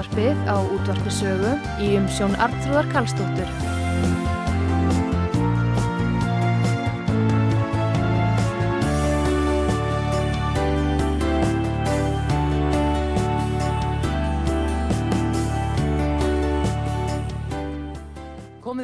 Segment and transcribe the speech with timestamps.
[0.00, 1.50] Síðdeisútvarpið á útvarpisögu
[1.84, 4.29] í umsjón Arnþróðar Karlsdóttur.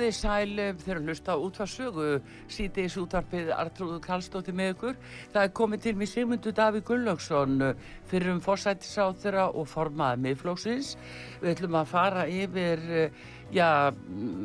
[0.06, 2.04] Þið sæl eh, þegar hlusta á útvarsögu
[2.52, 5.00] síðdeis útvarpið Artrúðu Kallstóttir með ykkur.
[5.32, 7.64] Það er komið til mig Sigmundur Davík Gullaugsson
[8.06, 10.92] fyrir um forsættisáþura og formaði miðflóksins.
[11.40, 13.18] Við ætlum að fara yfir eh,
[13.50, 13.90] já,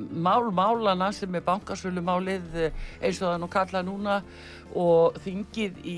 [0.10, 4.18] mál málana sem er bankasölumálið eh, eins og það nú kalla núna
[4.74, 5.98] og þingið í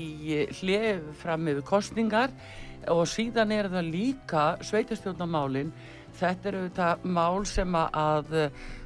[0.60, 2.36] hlið fram yfir kostningar
[2.92, 5.72] og síðan er það líka sveitastjórnamálin.
[6.14, 8.34] Þetta eru þetta mál sem að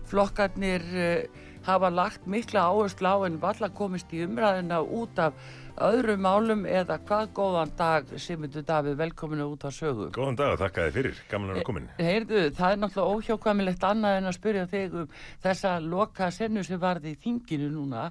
[0.08, 5.36] flokkarnir uh, hafa lagt mikla áherslu á en valla komist í umræðina út af
[5.78, 10.08] öðrum málum eða hvað góðan dag Simundur Davíð, velkominu út á sögu.
[10.14, 13.86] Góðan dag og þakka þið fyrir, gaman að vera komin Heyrðu, það er náttúrulega óhjákvæmilegt
[13.90, 15.12] annað en að spyrja þig um
[15.44, 18.08] þessa loka sennu sem varði í þinginu núna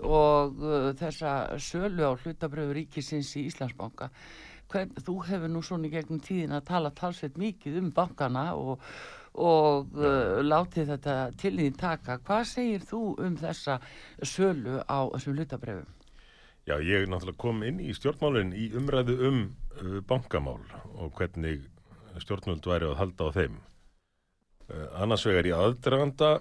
[0.00, 4.10] og uh, þessa sölu á hlutabröfu ríkisins í Íslandsbanka.
[4.70, 8.84] Hvern, þú hefur nú svona gegnum tíðin að tala talsveit mikið um bankana og
[9.38, 12.18] og uh, látið þetta til því taka.
[12.26, 13.78] Hvað segir þú um þessa
[14.26, 15.88] sölu á þessum lutabrefum?
[16.68, 19.40] Já, ég náttúrulega kom inn í stjórnmálinn í umræðu um
[19.80, 20.60] uh, bankamál
[20.96, 21.64] og hvernig
[22.20, 23.58] stjórnmjöld væri að halda á þeim.
[24.70, 26.32] Uh, annars vegar í aðdraganda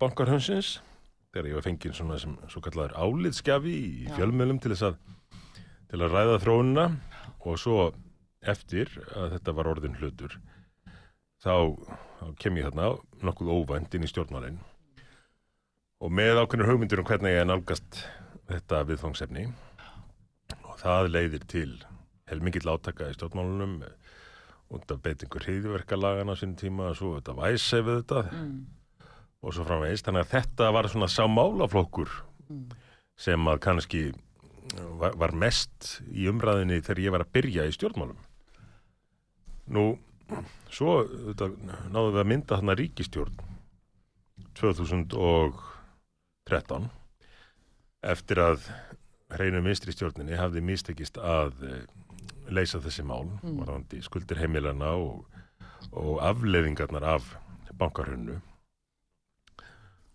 [0.00, 0.78] bankarhönsins,
[1.32, 4.14] þegar ég var fengið svona sem svo kallar álitskjafi í Já.
[4.18, 5.00] fjölmjölum til þess að,
[5.92, 6.86] til að ræða þróunina
[7.40, 7.90] og svo
[8.40, 10.36] eftir að þetta var orðin hlutur
[11.44, 11.54] þá,
[12.20, 12.90] þá kem ég þarna
[13.24, 14.58] nokkuð óvænt inn í stjórnmálinn
[16.00, 18.02] og með ákveðnur hugmyndir um hvernig ég er nálgast
[18.50, 19.46] þetta viðfangsefni
[20.60, 21.70] og það leiðir til
[22.30, 23.80] helmingill átaka í stjórnmálunum
[24.70, 28.58] út af beitingur hriðverkalagana sín tíma og svo þetta væsef við þetta mm.
[29.40, 32.12] og svo framvegist þannig að þetta var svona sámálaflokkur
[32.50, 32.66] mm.
[33.18, 34.04] sem að kannski
[35.18, 38.20] var mest í umræðinni þegar ég var að byrja í stjórnmálum
[39.74, 39.88] nú
[40.70, 41.48] svo þetta,
[41.90, 43.36] náðum við að mynda þarna ríkistjórn
[44.58, 46.90] 2013
[48.10, 48.58] eftir að
[49.36, 51.82] hreinu minstri stjórninni hafði mistekist að eh,
[52.50, 53.84] leysa þessi mál mm.
[54.04, 55.26] skuldir heimilana og,
[55.92, 57.24] og afleðingarnar af
[57.80, 58.36] bankarhönnu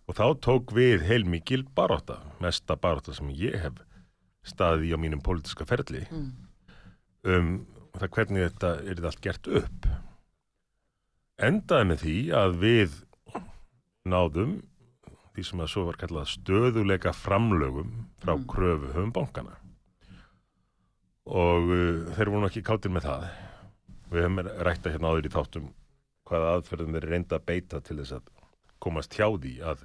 [0.06, 3.74] og þá tók við heilmikil baróta, mesta baróta sem ég hef
[4.46, 6.28] staði á mínum pólitiska ferli mm.
[7.32, 7.48] um
[7.96, 9.88] það hvernig þetta er allt gert upp
[11.36, 12.96] endaði með því að við
[14.08, 14.56] náðum
[15.36, 17.90] því sem að svo var kallað stöðuleika framlögum
[18.22, 18.46] frá mm.
[18.48, 19.58] kröfu höfum bankana
[21.26, 23.26] og uh, þeir voru ekki káttir með það
[24.12, 25.68] við höfum rætta hérna áður í þáttum
[26.26, 28.30] hvaða aðferðum þeir reynda að beita til þess að
[28.82, 29.82] komast hjá því að,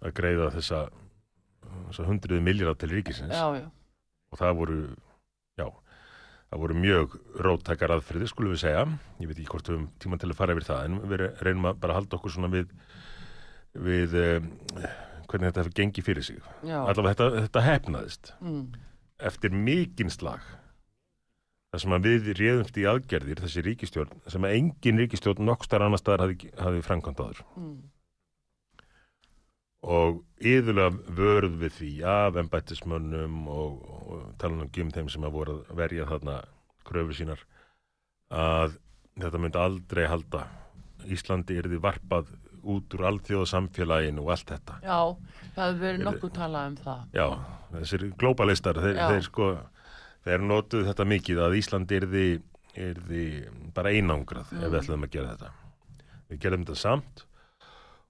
[0.00, 0.80] að greiða þessa,
[1.90, 3.66] þessa hundruði miljardar til ríkisins já, já.
[4.32, 4.78] og það voru
[5.60, 5.68] já
[6.56, 8.84] það voru mjög róttakar aðferði skulum við segja,
[9.20, 11.70] ég veit ekki hvort við höfum tíma til að fara yfir það en við reynum
[11.70, 12.70] að bara halda okkur svona við,
[13.86, 14.52] við um,
[15.28, 16.38] hvernig þetta hefur gengið fyrir sig.
[16.64, 16.78] Já.
[16.80, 18.32] allavega þetta, þetta hefnaðist.
[18.40, 18.62] Mm.
[19.30, 20.44] eftir mikinn slag
[21.72, 25.86] það sem að við réðumst í aðgerðir þessi ríkistjórn, sem að engin ríkistjórn nokkst þar
[25.88, 27.76] annar staðar hafi, hafi framkvæmt aður mm
[29.84, 35.58] og yðurlega vörð við því af ennbættismönnum og, og tala um þeim sem að voru
[35.66, 36.40] að verja þarna
[36.86, 37.44] kröfu sínar
[38.30, 38.78] að
[39.20, 40.46] þetta myndi aldrei halda.
[41.06, 42.32] Íslandi er því varpað
[42.66, 44.80] út úr allþjóðsamfélaginu og allt þetta.
[44.82, 44.98] Já,
[45.54, 47.04] það hefur verið nokkuð talað um það.
[47.14, 47.26] Já,
[47.76, 49.50] þessir globalistar þeir, þeir sko,
[50.26, 52.26] þeir notuð þetta mikið að Íslandi er því,
[52.88, 53.24] er því
[53.76, 54.64] bara einangrað mm.
[54.64, 55.52] ef við ætlum að gera þetta.
[56.26, 57.26] Við gerum þetta samt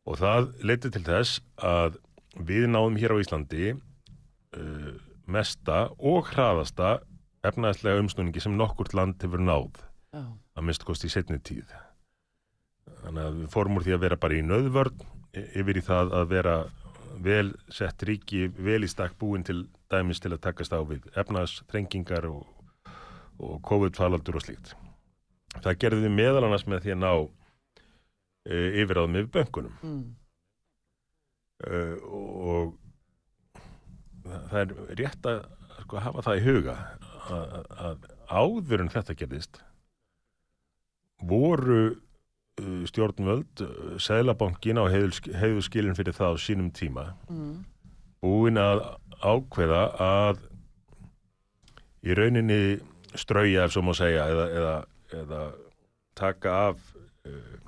[0.07, 1.99] og það leytið til þess að
[2.47, 4.93] við náðum hér á Íslandi uh,
[5.27, 7.01] mesta og hraðasta
[7.47, 9.83] efnaðslega umsnúningi sem nokkurt land hefur náð
[10.15, 10.31] oh.
[10.57, 11.75] að minnst kosti í setni tíð
[13.03, 15.07] Þannig að við fórum úr því að vera bara í nöðvörn
[15.37, 16.57] yfir í það að vera
[17.23, 22.27] vel sett ríki, vel í stakk búin til dæmis til að takast á við efnaðstrengingar
[22.29, 22.47] og,
[23.39, 24.75] og COVID-falaldur og slíkt.
[25.63, 27.13] Það gerði við meðal annars með því að ná
[28.47, 30.17] e, yfir áðum yfir böngunum Mm.
[31.67, 32.75] e, og
[34.27, 35.45] það er rétt að
[35.85, 36.75] sko, hafa það í huga
[37.31, 37.55] að,
[37.89, 39.61] að áður en þetta gerðist
[41.27, 41.79] voru
[42.61, 43.63] uh, stjórnvöld,
[44.03, 47.65] Sælabankin á heiðuskilin fyrir það á sínum tíma Mm.
[48.23, 48.83] búin að
[49.23, 50.43] ákveða að
[52.07, 52.59] í rauninni
[53.17, 54.75] strauja ef svo má segja eða, eða,
[55.23, 55.41] eða
[56.19, 56.83] taka af
[57.27, 57.66] uh,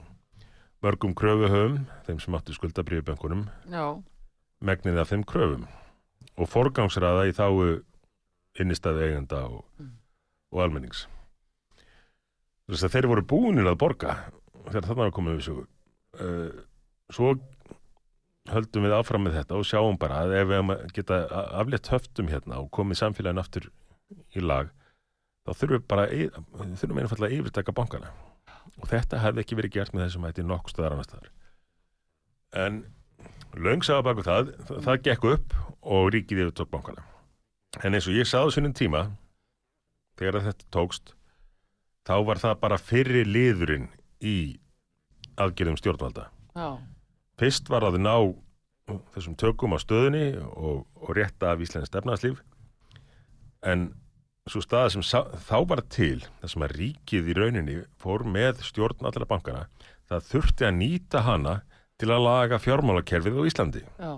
[0.84, 3.84] mörgum kröfuhöfum, þeim sem áttu skuldabriðbönkunum, Já,
[4.64, 5.66] megnið af þeim kröfum
[6.38, 7.80] og forgangsraða í þáu
[8.58, 9.64] innistæði eigenda og,
[10.54, 11.06] og almennings.
[12.68, 14.16] Þess að þeir voru búinir að borga
[14.68, 15.64] þegar þarna var komið við sögu.
[16.18, 16.50] Uh,
[17.14, 17.32] svo
[18.52, 21.18] höldum við áfram með þetta og sjáum bara að ef við að geta
[21.60, 23.68] aflétt höftum hérna og komið samfélagin aftur
[24.36, 24.70] í lag
[25.44, 28.12] þá þurfum við bara þurfum einfallega að yfirtaka bankana
[28.76, 31.30] og þetta hefði ekki verið gert með þessum hætti nokkuð stöðar annars staðar.
[32.64, 32.80] En
[33.58, 37.04] löngsaða baku það, það, gekk upp og ríkið yfir tók bankana.
[37.84, 39.04] En eins og ég sagði á sinnum tíma
[40.18, 41.14] þegar þetta tókst
[42.08, 43.88] þá var það bara fyrri liðurinn
[44.24, 44.36] í
[45.38, 46.28] aðgerðum stjórnvalda.
[46.56, 46.80] Já,
[47.38, 48.14] fyrst var að ná
[49.14, 52.40] þessum tökum á stöðunni og, og rétta af Íslands stefnarslíf
[53.68, 53.90] en
[54.52, 58.62] svo staða sem sá, þá var til þar sem að ríkið í rauninni fór með
[58.66, 59.66] stjórn allra bankana
[60.08, 61.54] það þurfti að nýta hana
[61.98, 63.82] til að laga fjármálakerfið á Íslandi.
[63.98, 64.12] Já,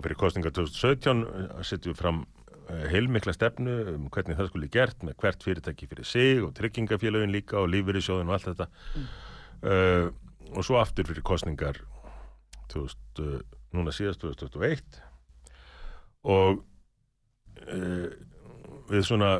[0.00, 2.22] og fyrir kostninga 2017 eh, setjum við fram
[2.68, 7.34] eh, heilmikla stefnu um hvernig það skulle gert með hvert fyrirtæki fyrir sig og tryggingafélögin
[7.34, 8.70] líka og lífyrirsjóðin og allt þetta.
[8.96, 9.10] Mm.
[10.56, 11.82] og svo aftur fyrir kostningar
[12.72, 13.40] 2000, eh,
[13.76, 15.02] núna síðast 2021
[16.30, 16.64] og uh,
[18.90, 19.32] við svona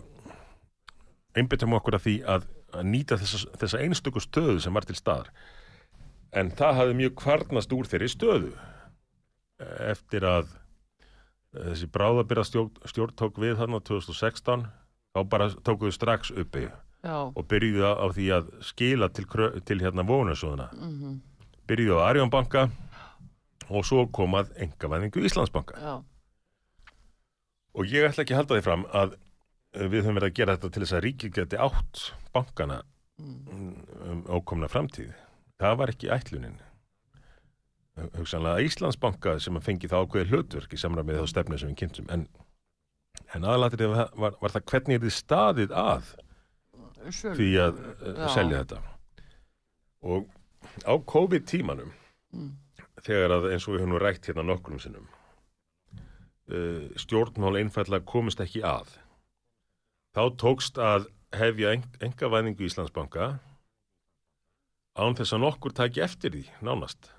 [1.36, 5.30] einbyttum okkur að því að, að nýta þessa, þessa einstöku stöðu sem var til staðar.
[6.34, 8.52] En það hafði mjög kvarnast úr þeirri stöðu
[9.90, 14.68] eftir að eh, þessi bráðabyrða stjórn, stjórn tók við þarna 2016
[15.10, 19.26] þá bara tókuðu strax uppi já, og byrjuðu á, því að skila til,
[19.66, 21.18] til hérna vónasjóðuna mhm,
[21.68, 22.68] byrjuðu á Arjónbanka
[23.70, 25.76] og svo komað engavæðingu Íslandsbanka.
[25.78, 25.94] Já,
[27.74, 29.26] og ég ætla ekki að halda því fram að eh,
[29.74, 32.80] við höfum verið að gera þetta til þess að ríkið geti átt bankana
[33.20, 35.10] um ókomna framtíð
[35.60, 36.56] það var ekki ætlunin
[38.16, 42.08] hugsanlega Íslandsbanka sem að fengi það ákveði hlutverk í samræmið þá stefnu sem við kynntum
[42.14, 42.22] en,
[43.34, 46.10] en aðalatrið var, var, var það hvernig er þið staðið að
[47.10, 47.34] Sölu.
[47.36, 48.26] því að uh, Já.
[48.34, 48.80] selja þetta
[50.00, 50.30] og
[50.88, 51.96] á COVID tímanum
[52.30, 52.52] Mm.
[53.02, 55.08] þegar að eins og við höfum rætt hérna nokkrum sinnum
[56.54, 58.92] uh, stjórnmál einfallega komist ekki að
[60.16, 63.28] þá tókst að hefja eng engavæðingu Íslandsbanka
[65.00, 67.12] án þess að nokkur taki eftir því nánast.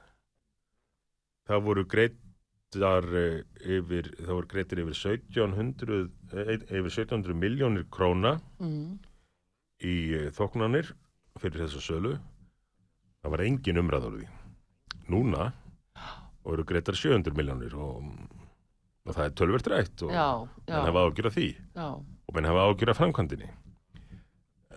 [1.48, 6.02] Það voru greitar uh, yfir, það voru greitir yfir 1700
[6.36, 9.00] eh, yfir 1700 miljónir króna Mhm,
[9.82, 10.92] í eh, þóknanir
[11.42, 12.14] fyrir þessa sölu.
[13.24, 14.28] Það var engin umræður því.
[15.12, 15.51] Núna
[16.46, 18.04] voru greitar 700 miljónir og,
[19.06, 20.12] og það er tölvert rætt og
[20.68, 21.50] menn hafa ágjur af því.
[21.77, 21.88] Já,
[22.32, 23.52] og menn hafa ágjur af framkvæmdini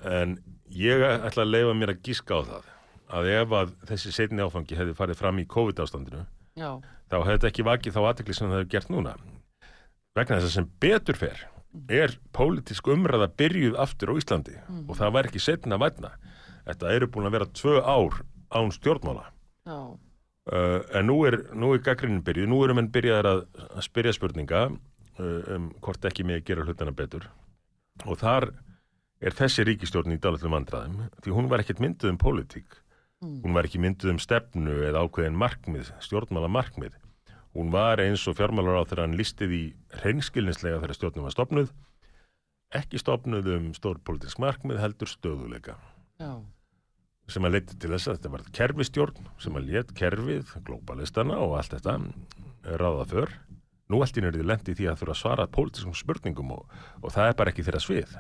[0.05, 0.39] en
[0.75, 2.71] ég ætla að leifa mér að gíska á það
[3.15, 6.25] að ef að þessi setni áfangi hefði farið fram í COVID ástandinu
[6.59, 6.71] já,
[7.11, 9.17] þá hefði þetta ekki vakið þá aðtekli sem það hefur gert núna.
[10.15, 11.45] Vegna þess að sem betur fer
[11.91, 14.57] er pólitísk umræða byrjuð aftur á Íslandi
[14.87, 16.15] og það var ekki setna vætna
[16.65, 18.21] þetta eru búin að vera tvö ár
[18.55, 19.29] án stjórnmála.
[20.45, 22.51] Uh, en nú er, er gaggrinin byrjuð.
[22.53, 23.47] Nú erum enn byrjaðar að,
[23.87, 27.27] spyrja spurninga uh, um hvort ekki með að gera hlutana betur
[28.03, 28.51] og þar
[29.25, 32.81] er þessi ríkistjórn í dálitlu vandræðum því hún var ekkert mynduð um pólitík.
[33.25, 36.99] Hún var ekki mynduð um stefnu eða ákveðin markmið, stjórnmála markmið
[37.55, 39.63] hún var eins og fjármálar á þegar hann listið í
[40.01, 41.71] hreinskilnislega þegar stjórnum var stopnuð
[42.75, 45.77] ekki stopnuð um stór pólitísk markmið heldur stöðuleika
[46.19, 46.33] já,
[47.31, 51.59] sem að leiti til þess að þetta var kerfistjórn sem að let kerfið, globalistana og
[51.61, 51.99] allt þetta
[52.83, 53.37] ráða för
[53.95, 56.67] nú allt í nörði lendi því að þurfa að svara pólitískum spurningum og,
[57.03, 58.19] og það er bara ekki þeirra svið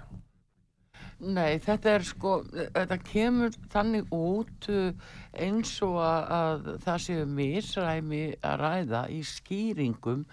[1.22, 7.26] Nei, þetta er sko, þetta kemur þannig út uh, eins og að, að það séu
[7.30, 10.24] misræmi að ræða í skýringum.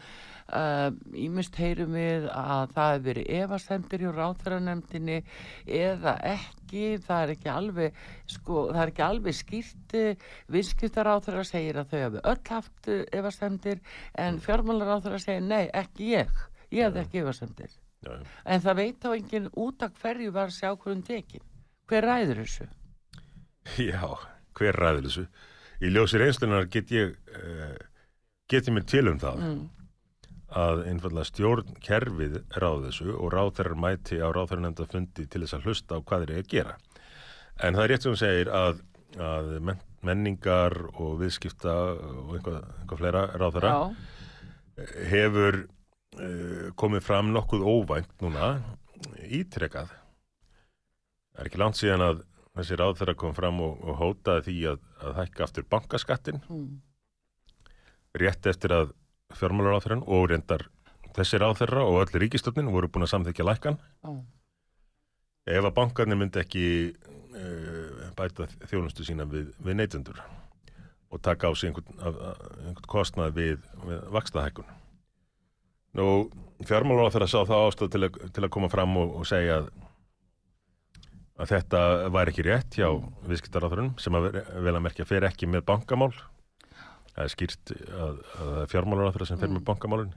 [0.51, 5.21] Uh, Ímist heyrum við að það hefur verið efastendur hjá ráþæranemdini
[5.79, 7.99] eða ekki ekki, það er ekki alveg,
[8.29, 9.95] sko, það er ekki alveg skýrt
[10.51, 13.81] viðskiptar á þeirra segir að þau hafi öll haft efasemdir
[14.15, 16.31] en fjármálar á þeirra segir nei, ekki ég,
[16.71, 17.71] ég hef ekki efasemdir.
[18.01, 18.25] Já, já.
[18.45, 21.43] En það veit á enginn út af hverju var sjá hverjum tekin.
[21.87, 22.67] Hver ræður þessu?
[23.77, 24.07] Já,
[24.57, 25.27] hver ræður þessu?
[25.81, 27.77] Í ljósi reynslunar get ég, uh,
[28.49, 29.45] get ég mér til um það
[30.51, 35.67] að einfallega stjórn kerfið ráð þessu og ráþærar mæti á ráþærar fundi til þess að
[35.67, 36.73] hlusta á hvað þeir eru að gera.
[37.61, 38.81] En það er rétt sem hún segir að,
[39.21, 43.73] að men, menningar og viðskipta og einhvað, einhvað fleira ráþæra
[45.11, 48.53] hefur uh, komið fram nokkuð óvænt núna
[49.27, 49.91] ítrekað.
[51.31, 52.23] Það er ekki langt síðan að
[52.57, 56.81] þessi ráð þeirra kom fram og, og hótaði því að, að hækka aftur bankaskattin Mm.
[58.19, 58.89] rétt eftir að
[59.39, 60.67] fjármálaráþurinn og reyndar
[61.15, 63.79] þessi ráþurra og öll ríkistöldin voru búin að samþykja lækkan.
[64.03, 64.11] Já.
[65.51, 70.21] Ef að bankarnir myndi ekki uh, bæta þjónustu sína við, við neytundur
[71.11, 74.69] og taka á sig einhvern, einhvern kostnað við, við vakstahækkun.
[75.99, 76.05] Nú,
[76.63, 79.71] fjármálaráþurra sá það ástæð til, til að koma fram og, og segja að
[81.41, 81.79] að þetta
[82.13, 82.87] væri ekki rétt hjá
[83.29, 86.11] viðskiptaráþurinn sem að ver- vel að merkja fer ekki með bankamál
[87.11, 90.15] það er skýrt að, að það fjármálaráþurra sem fer með bankamálin.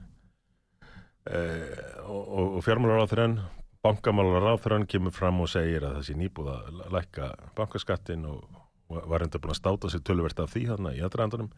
[1.25, 3.39] Eh, og, og, og fjármálaráþurinn
[3.85, 8.43] bankamálaráþurinn kemur fram og segir að það sé nýbúð að lækka bankaskattin og,
[8.89, 11.49] var enda búin að státa sér töluvert af því þarna í aðræðandunum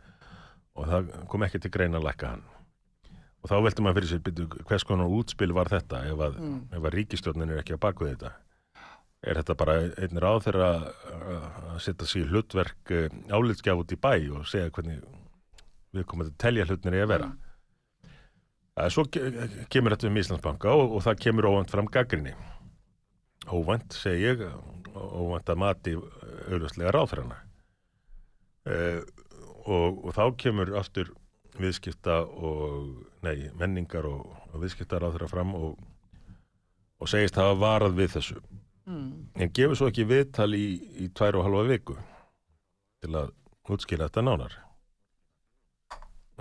[0.77, 2.43] og það kom ekki til greina að lækka hann.
[3.43, 6.37] Og þá veldur maður fyrir sér byrju, hvers konar útspil var þetta ef að,
[6.71, 8.31] ef að ríkistjórnin er ekki á bakvið þetta?
[9.27, 12.93] Er þetta bara einn ráð þeirra að setja í hlutverk
[13.33, 15.03] álitsgjaf út í bæ og segja hvernig
[15.95, 17.29] við komum að telja hlutnir í að vera.
[18.77, 19.31] Að svo ke-
[19.73, 22.35] kemur þetta um Íslandsbanka og, og það kemur óvænt fram gaggrinni
[23.47, 24.43] óvænt segi ég
[24.97, 27.37] óvænt að mati auðvitað ráðferðana
[28.67, 29.01] uh,
[29.65, 31.11] og, og þá kemur aftur
[31.57, 32.91] viðskipta og
[33.25, 35.79] nei, menningar og, og viðskipta ráðferða fram og,
[37.01, 38.37] og segist hafa varað við þessu.
[38.87, 39.07] Mm.
[39.35, 40.67] en gefur svo ekki viðtal í,
[41.03, 41.97] í tvær og halva viku
[43.03, 43.33] til að
[43.67, 44.53] útskýra þetta nánar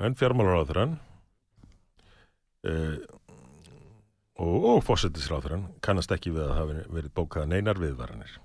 [0.04, 0.96] en fjármálaráðurann
[2.68, 2.96] uh,
[4.36, 8.36] og, og fósettisráðurann kannast ekki við að það hafi verið bókað neinar viðvaranir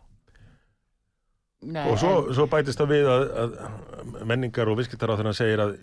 [1.62, 5.76] Nei, og svo, svo bætist það við að, að menningar og viskiptaráðurann segir að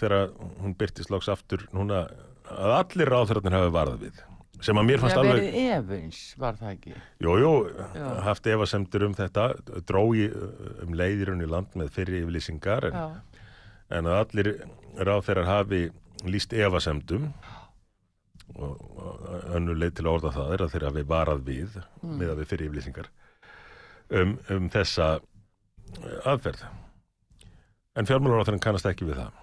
[0.00, 2.06] þegar hún byrtist loks aftur núna
[2.50, 4.22] að allir ráðuranir hafi varað við
[4.62, 6.92] sem að mér fannst Það alveg verið efins, var það ekki?
[7.24, 7.52] Jú, jú,
[8.26, 9.46] haft efasemtur um þetta,
[9.88, 10.28] drói
[10.84, 13.31] um leiðirun í land með fyrri yfirlýsingar en, Já.
[13.92, 14.52] En að allir
[14.98, 15.82] ráðferðar hafi
[16.28, 17.30] líst efasemdum
[18.54, 22.32] og, og önnu leið til að orða það er að þeirra hafi varað við með
[22.32, 23.10] að við fyrri yfirlýsingar
[24.12, 25.08] um, um þessa
[26.28, 26.66] aðferð.
[27.98, 29.40] En fjármálaráðferðin kannast ekki við það.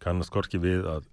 [0.00, 1.08] Kannast hvorki við að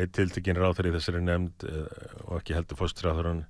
[0.00, 3.44] einn tiltekinn ráðferð í þessari nefnd eh, og ekki heldur fóstráðurann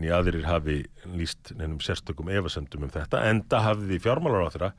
[0.00, 0.80] ný aðrir hafi
[1.12, 4.72] líst nefnum sérstökum efasendum um þetta enda hafði því fjármálaráþra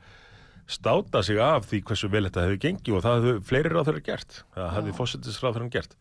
[0.66, 4.38] státa sig af því hversu vel þetta hefði gengið og það hefði fleiri ráþra gert
[4.54, 5.96] það hefði fósittisráþrann gert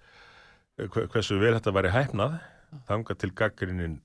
[0.79, 2.37] Eh, hve- hversu vel þetta væri hæfnað
[2.87, 3.97] þangað til gaggrinin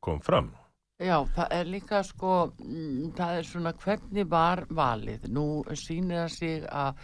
[0.00, 0.54] kom fram
[0.96, 5.26] Já, það er líka sko, mm, það er svona hvernig var valið.
[5.28, 7.02] Nú sýnir það sig að,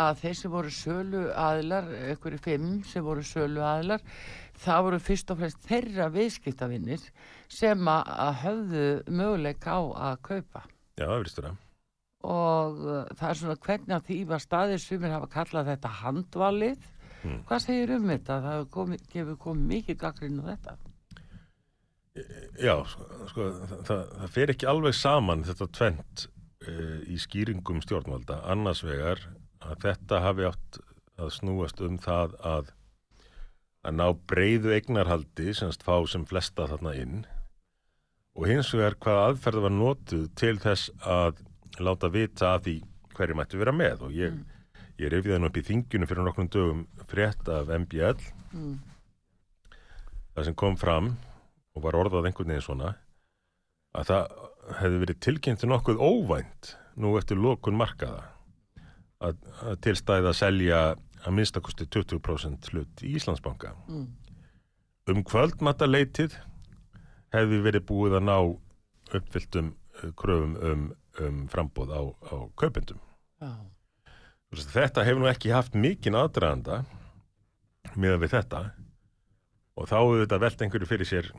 [0.00, 4.00] að þeir sem voru sölu aðilar, einhverju fimm sem voru sölu aðilar,
[4.64, 7.04] það voru fyrst og fremst þeirra viðskiptavinnir
[7.52, 9.80] sem að, höfðu möguleika á
[10.14, 10.64] að kaupa.
[10.96, 11.52] Já, það verðist vera
[12.24, 16.90] Og uh, það er svona hvernig að því var staðir sem hafa kallað þetta handvalið.
[17.48, 18.40] Hvað segir um þetta?
[18.44, 20.74] Það komið, gefur komið mikið gaggrinn á þetta.
[22.62, 22.74] Já,
[23.30, 23.48] sko,
[23.88, 26.26] það, það, fer ekki alveg saman þetta tvent
[26.68, 29.22] uh, í skýringum stjórnvalda annars vegar
[29.64, 30.78] að þetta hafi átt
[31.18, 32.70] að snúast um það að
[33.84, 37.18] að ná breyðu eignarhaldi semst fá sem flesta þarna inn
[38.34, 41.42] og hins vegar hvað aðferð var notuð til þess að
[41.82, 42.74] láta vita að því
[43.14, 44.34] hverju mættu vera með og ég,
[45.00, 48.18] ég reyfið hann upp í þinginu fyrir nokkrum dögum frétt af MBL
[48.54, 48.76] Mm.
[50.36, 51.08] það sem kom fram
[51.74, 52.92] og var orðað einhvern veginn svona
[53.98, 54.36] að það
[54.78, 56.70] hefði verið tilkynnt nokkuð óvænt
[57.02, 58.22] nú eftir lokun markaða
[59.26, 60.80] að, að tilstæða að selja
[61.24, 63.72] að minnstakosti 20% hlut í Íslandsbanka.
[63.88, 64.06] Mm.
[65.10, 66.36] Um kvöldmattaleitið
[67.34, 68.36] hefði verið búið að ná
[69.18, 70.84] uppfylltum eh, kröfum um,
[71.22, 73.00] um frambóð á, á kaupendum.
[74.54, 76.82] Veist, Þetta hefur nú ekki haft mikinn aðdraðanda
[77.94, 78.62] með við þetta
[79.74, 81.30] og þá hefur þetta velt einhverju fyrir sér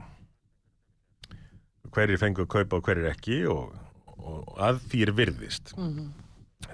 [1.95, 3.75] hverjir fengu að kaupa og hverjir ekki og,
[4.19, 5.75] og að því er virðist.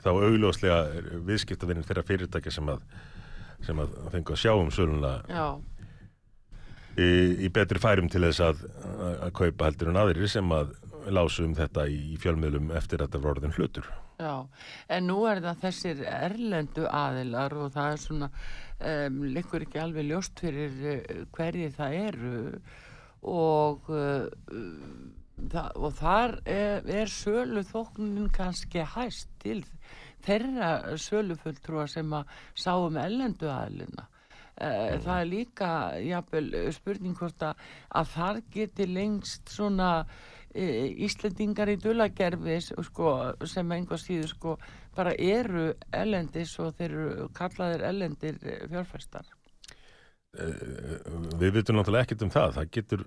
[0.01, 0.77] Þá augljóslega
[1.27, 2.85] viðskiptavinnin þeirra fyrirtækja sem að
[3.61, 4.71] sem að fengu að sjá um
[5.29, 5.45] já,
[6.97, 7.09] í,
[7.45, 10.71] í betri færum til þess að, að, að kaupa heldur en aðrir sem að
[11.09, 13.87] lásu um þetta í fjölmiðlum eftir að þetta var orðin hlutur.
[14.21, 14.35] já.
[14.89, 18.29] En nú er það þessir erlendu aðilar og það er svona,
[18.91, 22.35] um, liggur ekki alveg ljóst fyrir uh, hverjir það eru
[23.31, 24.29] og, uh,
[25.49, 29.61] það, og þar er, er sölu þóknunin kannski hæst til
[30.21, 34.07] þeirra sölufulltrúa sem að sáum ellendu aðilina.
[34.61, 35.69] Uh, það er líka
[36.05, 37.63] jafnvel, spurning hvort að,
[37.97, 39.91] að þar geti lengst svona
[40.51, 43.11] Íslendingar í dulagerfi sko,
[43.47, 44.55] sem einhvað síður sko,
[44.95, 49.29] bara eru ellendis og þeir eru kallaðir ellendir fjárfæstar.
[50.31, 53.05] Við vitum náttúrulega ekkert um það, það getur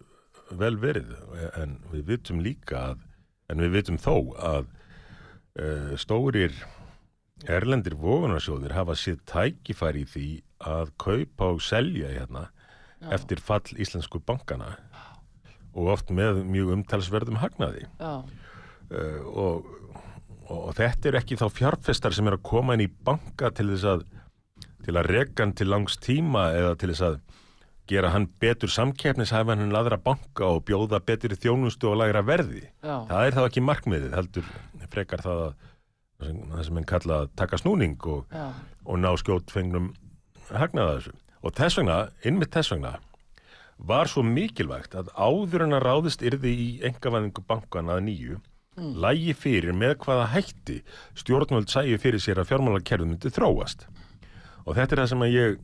[0.61, 1.13] vel verið
[1.61, 3.05] en við vitum líka að,
[3.53, 6.57] en við vitum þó að uh, stórir
[7.51, 10.29] erlendir vogunarsjóðir hafa séð tækifæri í því
[10.65, 12.47] að kaupa og selja hérna
[13.01, 13.11] Já.
[13.19, 14.77] eftir fall íslensku bankana
[15.75, 19.71] og oft með mjög umtalsverðum hagnaði uh, og,
[20.49, 23.89] og, þetta er ekki þá fjárfestar sem er að koma inn í banka til þess
[23.95, 24.05] að
[24.85, 27.21] til að reka hann til langs tíma eða til þess að
[27.89, 32.63] gera hann betur samkeppnishæfan en aðra banka og bjóða betur þjónustu og lægra verði.
[32.81, 34.51] já, Það er þá ekki markmiðið, heldur
[34.93, 35.55] frekar það að
[36.19, 38.39] það sem, það sem enn kalla að taka snúning og,
[38.85, 39.91] og ná skjótt fengnum
[40.51, 41.15] hagnaða þessu.
[41.45, 42.95] Og þess vegna, innmitt þess vegna,
[43.79, 48.41] var svo mikilvægt að áður en að ráðist yrði í engavæðingu bankana að nýju,
[48.75, 50.81] lægi fyrir með hvaða hætti
[51.21, 53.87] stjórnvöld sæju fyrir sér að fjármálakerfum myndi þróast.
[54.65, 55.59] Og þetta er það sem að ég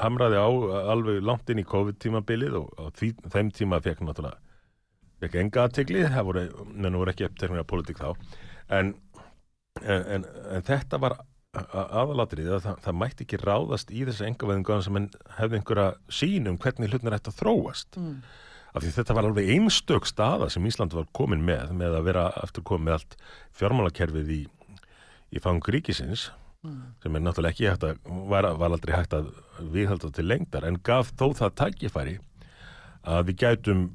[0.00, 0.48] hamraði á
[0.92, 4.40] alveg langt inn í COVID-tímabilið og á því, þeim tíma fekk náttúrulega
[5.20, 6.44] fekk enga aðtegli, það voru,
[6.96, 8.14] voru ekki uppteknir af politík þá,
[8.78, 8.94] en,
[9.82, 10.24] en, en,
[10.56, 11.18] en þetta var
[11.50, 14.98] aðalatrið að það, það mætti ekki ráðast í þessu engaveðingu sem
[15.38, 15.86] hefði einhverja
[16.20, 17.98] sín um hvernig hlutnir ætti að þróast.
[17.98, 18.20] Mm,
[18.70, 22.28] af því þetta var alveg einstök staða sem Ísland var komin með með að vera
[22.38, 23.16] aftur komið með allt
[23.58, 24.42] fjármálakerfið í,
[25.34, 26.28] í fang ríkisins
[26.60, 29.30] sem er náttúrulega ekki hægt að var, var aldrei hægt að
[29.72, 32.18] viðhalda til lengdar en gaf þó það tækifæri
[33.08, 33.86] að við gætum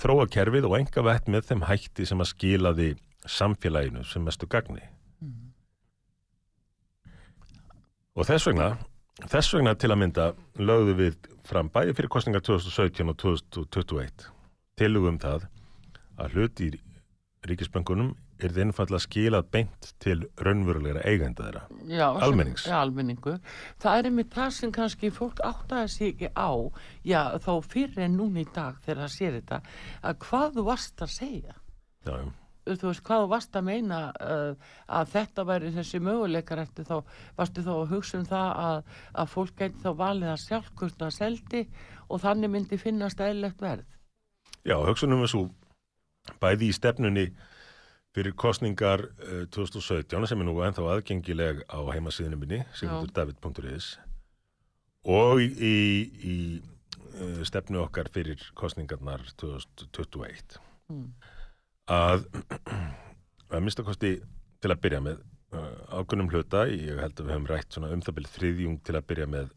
[0.00, 2.88] þróa kerfið og enga vett með þeim hætti sem að skilaði
[3.26, 4.86] samfélaginu sem mestu gagni
[8.16, 8.70] og þess vegna
[9.30, 10.28] þess vegna til að mynda
[10.60, 14.28] lögðu við fram bæði fyrir kostningar 2017 og 2021
[14.80, 15.48] tilugum það
[16.20, 16.80] að hluti í
[17.48, 21.62] ríkisböngunum er þið einfallega skilað beint til raunverulegra eigenda þeirra.
[21.86, 22.06] já.
[22.26, 22.66] Almennings.
[22.66, 23.36] Já, almenningu.
[23.82, 26.50] Það er einmitt það sem kannski fólk áttaði sig ekki á,
[27.06, 29.60] já, þá fyrir en núna í dag þegar það sér þetta,
[30.02, 31.58] að hvað þú varst að segja.
[32.06, 32.30] Já, já.
[32.66, 36.96] Þú veist, hvað varst að meina uh, að þetta væri þessi möguleikar eftir þá,
[37.38, 41.00] varstu þá að hugsa um það að, að fólk gæti þá valið að sjálf hvort
[41.00, 41.62] það seldi
[42.08, 43.88] og þannig myndi finnast eðlilegt verð.
[44.62, 45.44] Já, hugsunum við svo
[46.42, 47.26] bæði í stefnunni
[48.14, 53.96] fyrir kostningar uh, 2017 sem er nú ennþá aðgengileg á heimasíðinu minni, sigmundardavid.is
[55.02, 55.78] og í, í,
[56.22, 56.36] í
[57.18, 60.60] uh, stefnu okkar fyrir kostningarnar 2021
[60.92, 61.12] Mm.
[61.90, 62.26] Að
[63.52, 64.12] að minnstakosti
[64.62, 65.18] til að byrja með
[65.52, 68.96] uh, ákunnum hluta, ég held að við höfum rætt svona um það byrja þriðjung til
[68.98, 69.50] að byrja með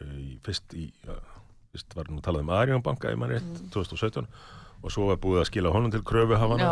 [0.00, 1.20] uh, fyrst í uh,
[1.72, 4.26] fyrst var nú talað um Arjónbanka í mann rétt 2017
[4.80, 6.70] og svo var búið að skila honum til kröfuhafana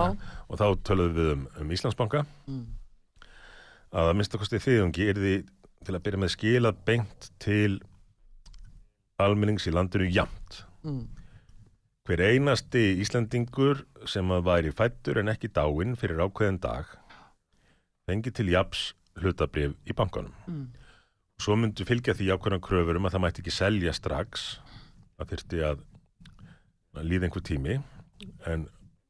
[0.49, 2.65] og þá töluðum við um, um Íslandsbanka Mm.
[3.93, 5.35] að að minnstakosti þriðjungi er því
[5.87, 7.79] til að byrja með skilað beint til
[9.21, 11.05] almennings í landinu jamt Mm.
[12.09, 16.89] Hver einasti Íslandingur sem að væri fættur en ekki dáinn fyrir ákveðin dag
[18.09, 20.33] fengi til japs hlutabrif í bankanum.
[20.49, 20.71] Mm.
[21.39, 24.47] Svo myndu fylgja því ákveðan kröfur um að það mætti ekki selja strax
[25.21, 25.83] að þyrfti að
[26.97, 27.77] að líða einhver tími
[28.49, 28.65] en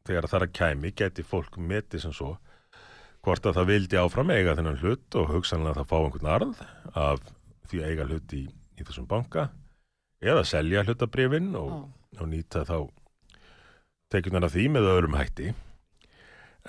[0.08, 2.32] þegar það er að kæmi geti fólk metið sem svo
[3.22, 6.64] hvort að það vildi áfram eiga þennan hlut og hugsanlega að það fá einhvern arð
[6.98, 7.22] af
[7.70, 9.46] því að eiga hlut í, í þessum banka
[10.18, 11.78] eða selja hlutabrifin og Já.
[12.24, 12.76] Og nýta þá
[14.12, 15.50] tekjunar af því með öðrum hætti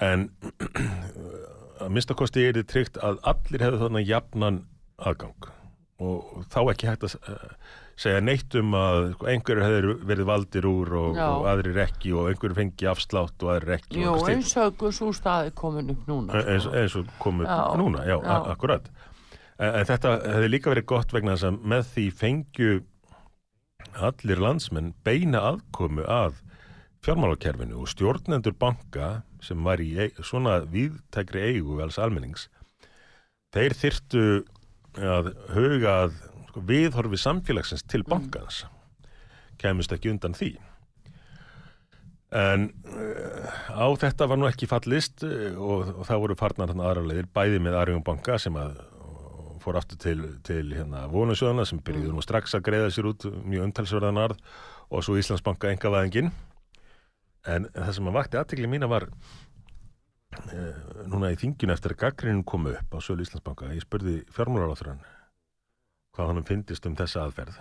[0.04, 0.30] en
[1.84, 4.64] að minnstakosti er þið tryggt að allir hefðu þarna jafnan
[5.00, 5.50] aðgang
[6.00, 7.54] og þá ekki hægt að uh,
[8.00, 12.30] segja neitt um að sko, einhverjur hefur verið valdir úr og, og aðrir ekki og
[12.32, 14.54] einhverjur fengi afslátt og aðrir ekki Jú, og eitthvað eins
[14.88, 16.36] og svo staði komin upp núna.
[16.38, 16.52] slíkt.
[16.54, 16.76] eins, sko.
[16.80, 17.60] eins og komið Já.
[17.82, 18.38] núna, já, Já.
[18.54, 18.88] akkurat
[19.60, 22.72] en, en þetta hefði líka verið gott vegna þess að með því fengju
[23.98, 26.40] allir landsmenn beina aðkomu að
[27.06, 32.50] fjármálakerfinu og stjórnendur banka sem var í eig- svona viðtækri eigu alls almennings
[33.56, 34.24] þeir þyrtu
[35.00, 36.18] að huga að
[36.50, 38.66] sko, viðhorfi samfélagsins til bankans
[39.60, 40.54] kemist ekki undan því.
[42.36, 47.06] En uh, á þetta var nú ekki fallist uh, og, og það voru farnar aðra
[47.10, 48.78] leiðir bæði með Arjón banka sem að
[49.70, 53.70] fór aftur til, til hérna, vonusjóðana sem byrjuðu nú strax að greiða sér út mjög
[53.70, 54.42] umtalsverðan arð
[54.90, 56.34] og svo Íslandsbanka engavæðingin
[57.50, 62.44] en það sem að vakti aðtekli mína var uh, núna í þinginu eftir að gaggrinin
[62.48, 65.06] kom upp á sölu Íslandsbanka ég spurði fjármálaráþurann
[66.20, 67.58] hvað hann finnist um þessa aðferð.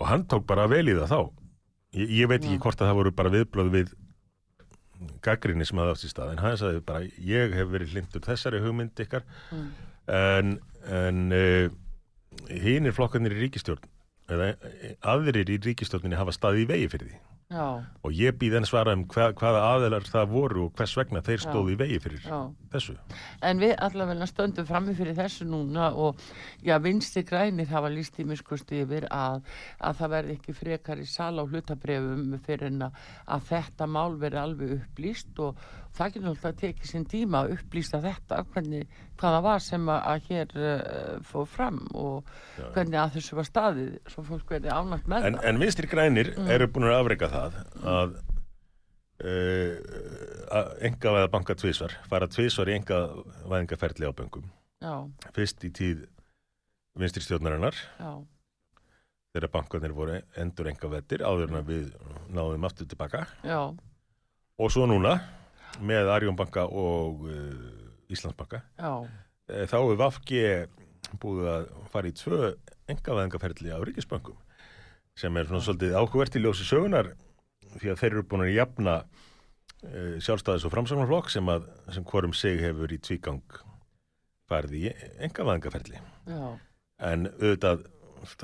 [0.00, 1.20] Og hann tók bara vel í það þá.
[1.94, 3.92] Ég, ég veit ekki hvort að það voru bara viðblöð við
[5.22, 9.04] gaggrinni sem átt í stað en hann sagði bara ég hef verið hlindur þessari hugmynd
[9.04, 9.26] ykkar.
[9.54, 9.68] Mm.
[10.10, 10.58] En,
[10.90, 11.68] en uh,
[12.50, 13.84] hinir flokkarnir í ríkistjórn
[14.32, 17.22] eða eh, aðrir í ríkistjórninni hafa staðið í vegi fyrir því
[17.54, 17.66] Já,
[18.00, 21.36] og ég býð enn svara um hvað, hvaða aðeilar það voru og hvers vegna þeir
[21.36, 21.44] Já.
[21.44, 22.38] stóðu í vegi fyrir já.
[22.74, 22.96] Þessu
[23.44, 26.20] En við allavega stöndum frammi fyrir þessu núna og
[26.64, 29.40] já, vinsti grænir hafa líst í miskusti yfir að,
[29.80, 33.00] að það verði ekki frekar í sal á hlutabrefum fyrir en að,
[33.36, 38.00] að þetta mál verði alveg upplýst og það getur að tekið sinn tíma að upplýsta
[38.02, 38.86] þetta, hvernig,
[39.20, 42.32] hvað það var sem að, að hér uh, fór fram og
[42.74, 45.48] hvernig að þessu var staðið, svo fólk verði ánægt með en, það.
[45.52, 46.48] en vinstri grænir Mm.
[46.50, 48.14] eru búin að afreika það að
[49.22, 49.72] uh,
[50.58, 54.46] að engavæða banka tvísvar fara tvísvar í engavæðingaferli á böngum
[54.84, 54.94] Já,
[55.36, 56.02] fyrst í tíð
[57.00, 57.74] vinstri stjórnarinnar.
[59.34, 61.86] Þegar bankanir voru endur engavættir áður en við
[62.30, 63.58] náðum aftur tilbaka já,
[64.58, 65.16] og svo núna
[65.82, 68.92] með Arjónbanka og uh, Íslandsbanka já,
[69.44, 70.44] Eh, þá er Vafge
[71.20, 72.54] búið að fara í tvö
[72.88, 74.38] engavæðingaferli á ríkisbankum
[75.20, 77.10] sem er svona svolítið áhugvert í ljósi sögunar
[77.80, 82.36] því að þeir eru búin að jafna uh, sjálfstæðis og framsagnarflokk sem, að, sem hvorum
[82.36, 83.58] sig hefur í tvígang
[84.50, 84.84] farið í
[85.24, 86.46] engavæðingaferli já,
[87.10, 87.86] en auðvitað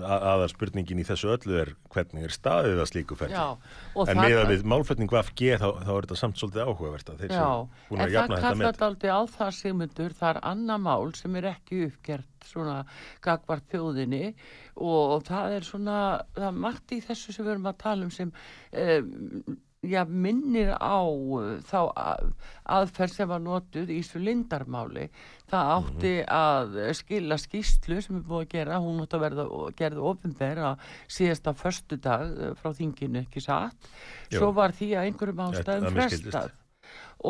[0.00, 3.16] aðal spurningin í þessu öllu er hvernig er staðið að slíku.
[3.20, 7.22] Og en það- meða við málflutning VFG þá, þá er þetta samt svolítið áhugavert að
[7.24, 9.50] þeir Já, sem búin en að það jafna þetta kallar með þetta aldrei á það
[9.60, 12.76] sigmundur, það er annað mál sem er ekki uppgert svona
[13.22, 14.34] gagvart þjóðinni
[14.76, 15.96] og, og það er svona,
[16.36, 18.32] það er margt í þessu sem við erum að tala um sem
[18.72, 22.32] um, já, minnir á uh, þá að,
[22.68, 25.06] aðferð sem var notuð í þessu lindarmáli
[25.50, 29.46] það átti að skila skýslu sem er búið að gera, hún átti að verða
[29.78, 33.90] gerði ofinber að síðasta föstudag uh, frá þinginu ekki satt?
[34.28, 36.52] Svo var því að einhverjum ástæðum frestað.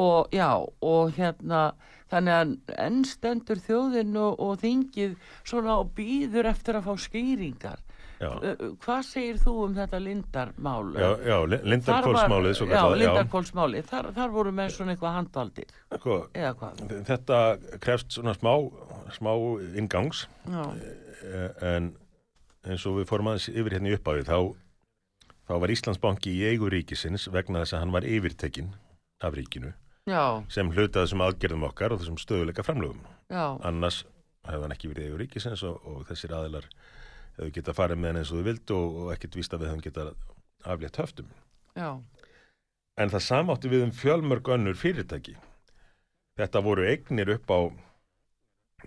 [0.01, 0.51] Og já,
[0.87, 1.63] og hérna
[2.11, 5.15] þannig að enn stendur þjóðin og, og þingið
[5.47, 7.83] svona og býður eftir að fá skýringar
[8.21, 10.91] hvað segir þú um þetta lindarmál?
[10.93, 16.19] já, já Lindarkólsmálið Já, já, lindarkólsmálið, þar, þar voru með svona eitthvað handvaldir, sko,
[17.09, 17.41] þetta
[17.81, 18.53] krefst svona smá,
[19.17, 19.33] smá
[19.81, 21.93] ingangs eh, en
[22.69, 24.39] eins og við fórum aðeins yfir hérna í uppáði þá,
[25.49, 28.75] þá var Íslandsbanki í eigu ríkisins vegna þess að hann var yfirtekinn
[29.25, 29.73] af ríkinu
[30.09, 33.03] já, sem hlutað þessum aðgerðum okkar og þessum stöðuleika framlögum.
[33.33, 34.05] Já, annars
[34.47, 36.69] hefði hann ekki verið í eigu ríkisins og, og þessir aðilar
[37.41, 39.71] hefðu getað farið með hann eins og þau vildu og, og ekkert víst að við
[39.71, 40.11] hefum getað
[40.71, 41.31] aflétt höftum.
[41.79, 41.91] Já,
[43.01, 45.37] en það samátti við um fjölmörg önnur fyrirtæki.
[46.41, 47.59] Þetta voru eignir upp á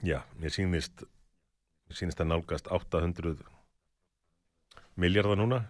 [0.06, 1.06] já, mér sýnist
[1.90, 3.42] mér sýnist að nálgast 800
[4.96, 5.64] miljardar núna.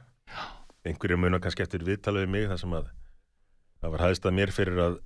[0.84, 2.91] Einhverjum muna kannski eftir viðtalið við mig þar sem að
[3.80, 5.02] það var hæðist að mér fyrir að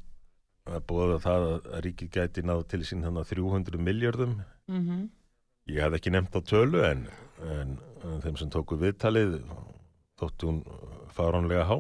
[0.67, 4.33] að búa það að, ríkið gæti náð til sín þannig að 300 miljardum
[4.67, 5.05] mhm,
[5.67, 7.05] ég hef ekki nefnt á tölu en,
[7.43, 7.75] en,
[8.07, 9.37] en þeim sem tóku viðtalið
[10.21, 10.61] þótti hún
[11.17, 11.77] fáránlega há.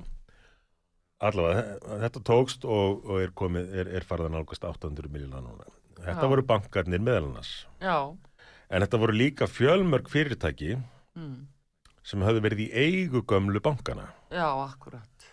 [1.27, 5.39] Allavega þe- þetta tókst og, og er, komið, er, er farið að nálgast 800 miljóna
[5.41, 5.65] núna.
[5.97, 6.29] Þetta Já.
[6.29, 7.53] voru bankarnir meðal annars.
[7.81, 7.95] Já,
[8.69, 11.37] en þetta voru líka fjölmörg fyrirtæki mm,
[12.05, 15.25] sem höfðu verið í eigu gömlu bankana já, akkurat,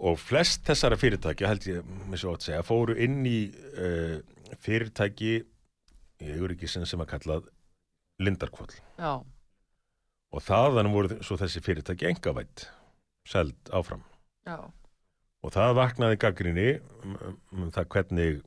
[0.00, 3.36] og flest þessara fyrirtæki held ég með svo að segja fóru inn í
[3.76, 4.16] uh,
[4.62, 7.50] fyrirtæki í eiguríkisin sem var kallað
[8.20, 9.12] Lindarkvoll já,
[10.30, 12.68] og þaðan voru svo þessi fyrirtæki engavætt
[13.28, 14.04] seld áfram.
[14.48, 14.58] Já,
[15.40, 18.40] og það vaknaði gaggrinni um, um, um það hvernig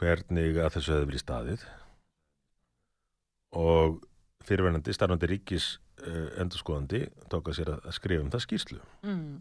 [0.00, 1.64] hvernig að þessu hefði verið staðið.
[3.54, 4.00] Og
[4.44, 5.68] fyrirverandi starfandi ríkis
[6.02, 8.80] uh, endurskoðandi tók að sér að skrifa um það skýrslu.
[9.06, 9.36] Mm,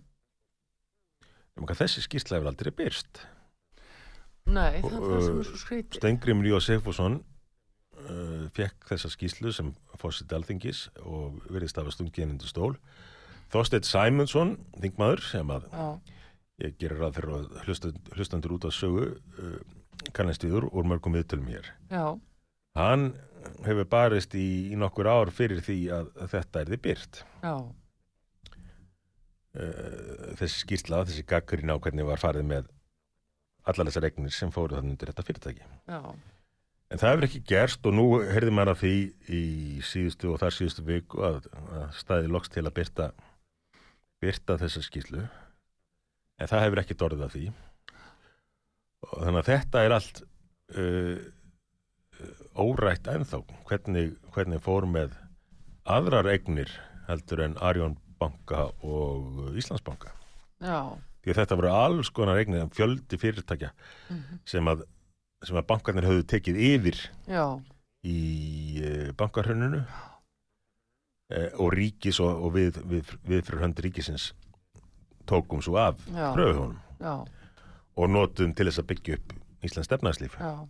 [1.59, 3.23] um þessi skýrsla hefur aldrei byrst
[4.49, 7.19] nei, það er það sem er svo skrítið, Stengrimur Jósefusson
[8.09, 12.73] uh, fekk þessa skýrslu sem fórseti alþingis og verið stafa stungið henni til stól
[13.53, 15.87] Þorsteinn Sæmundsson, þingmaður, sem að Já,
[16.63, 19.59] ég gerir ráð fyrir að hlustan- hlustandur út á sögu uh,
[20.15, 21.69] kannast viður úr mörgum viðtölum hér.
[21.91, 22.07] já,
[22.75, 23.11] Hann
[23.67, 27.23] hefur barist í, í nokkur ár fyrir því að, þetta er þið byrt.
[27.43, 27.55] já,
[29.53, 32.69] Uh, þessi skýrsla, þessi gaggrinn á hvernig var farið með
[33.69, 35.67] allar þessar eignir sem fóru þannig undir þetta fyrirtæki.
[35.85, 35.99] já,
[36.93, 38.95] En það hefur ekki gerst og nú heyrði maður af því
[39.33, 39.43] í
[39.81, 43.07] síðustu og þar síðustu viku að, að staði loks til að byrta,
[44.21, 45.23] byrta þessa skýrslu.
[46.37, 47.47] En það hefur ekki dorðið af því.
[49.09, 50.21] Og þannig að þetta er allt
[50.77, 51.25] uh,
[52.61, 53.41] órætt ennþá.
[53.71, 55.17] Hvernig, hvernig fór með
[55.89, 56.69] aðrar eignir
[57.09, 60.13] heldur en Arjón banka og Íslandsbanka.
[60.61, 63.71] já, Því að þetta voru alls konar eignir, fjöldi fyrirtækja
[64.47, 64.83] sem að,
[65.43, 67.45] sem að bankarnir höfðu tekið yfir já,
[68.07, 68.17] í
[68.83, 74.31] uh, bankarhörnunu uh, og ríkis og, og við, við, við fyrir hönd ríkisins
[75.29, 76.79] tókum svo af pröfuhónum
[77.93, 80.33] og notum til þess að byggja upp Íslands stefnæðslíf.
[80.39, 80.67] já.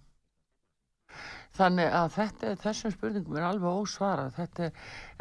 [1.53, 4.31] Þannig að þetta, þessum spurningum er alveg ósvarað.
[4.39, 4.69] Þetta,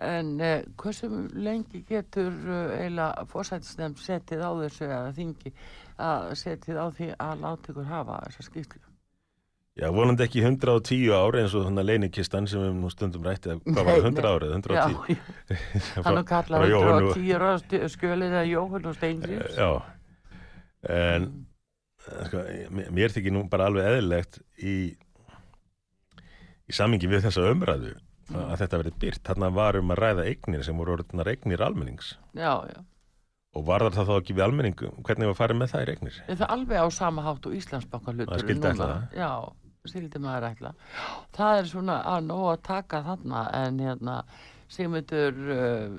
[0.06, 5.52] en uh, hversu lengi getur uh, eiginlega fórsættisnefn setið á þessu eða þingi
[6.00, 8.82] að setið á því að láta ykkur hafa þessa skýrslu?
[9.72, 13.62] Já, vonandi ekki 110 ári eins og þannig leinikistan sem við nú stundum rætti að
[13.64, 14.32] hvað var Nei, það, 100 nei.
[14.32, 19.56] árið, 110 Já, hann er kallað Frá Jóhönnu- 110 ráð skjölið að Jóhann og Steingrims.
[19.56, 19.70] Já,
[20.92, 21.28] en
[22.28, 22.42] sko,
[22.92, 24.74] mér- þykir nú bara alveg eðlilegt í
[26.68, 27.94] í samingi við þessa umræðu
[28.32, 29.22] að þetta verið byrt.
[29.26, 32.78] Þarna var um að ræða eignir sem voru orðnar eignir almennings Já, já.
[33.56, 36.20] og varðar það þá ekki við almenning hvernig var farið með þær eignir?
[36.28, 39.18] Er það alveg á sama hátt og Íslandsbanka hlutur Það skyldi ætla það.
[39.20, 39.32] Já,
[39.90, 40.70] skildi maður ætla.
[41.34, 44.24] Það er svona að nóg að taka þarna en hérna
[44.72, 45.96] Sigmundur, uh,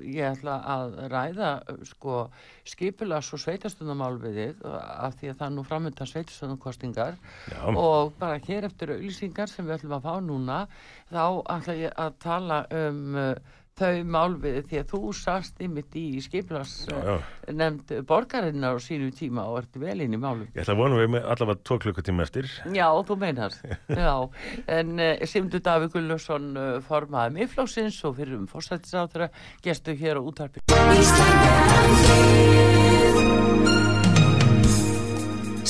[0.00, 2.20] ég ætla að ræða uh, sko
[2.64, 7.18] skipulas og sveitastunamál við þig af því að það nú framöndan sveitastunarkostingar
[7.50, 10.62] Já, og bara hér eftir auðlýsingar sem við ætlum að fá núna
[11.10, 11.26] þá
[11.58, 15.96] ætla ég að tala um uh, þau mál við þig því að þú sast ymitt
[15.98, 17.14] í já.
[17.50, 20.46] nefnd borgarinnar á sínu tíma og ert vel inn í málum.
[20.54, 22.50] Ég ætla að vona við með allavega tvo klukkutíma eftir.
[22.70, 23.56] Já, þú meinar.
[24.04, 24.14] Já,
[24.78, 29.30] en uh, Simdur Davík Gullarsson uh, formaði miðflóksins og fyrir um fórsættisáþra
[29.64, 30.62] gestu hér á útarpi.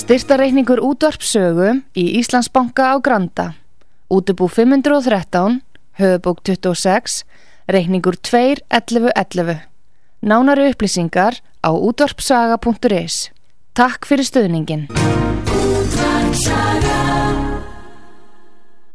[0.05, 3.55] Styrtareikningur útvarpsögu í Íslandsbanka á Granda.
[4.13, 5.63] Útubú 513,
[5.97, 7.23] höfubók 26,
[7.69, 9.61] reikningur 2.11.11.
[10.25, 13.31] Nánari upplýsingar á útvarpsaga.is.
[13.75, 14.89] Takk fyrir stöðningin.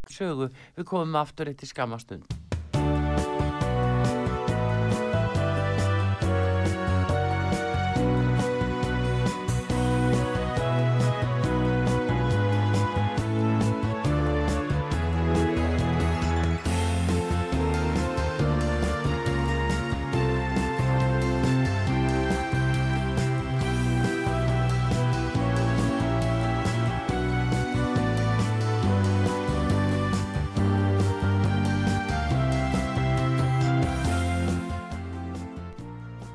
[0.10, 2.26] Sögu, við komum aftur eitt í skamastund.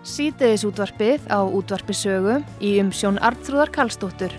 [0.05, 4.35] Sítiðis útvarpið á útvarpisögu í umsjón Arnþrúðar Karlsdóttur.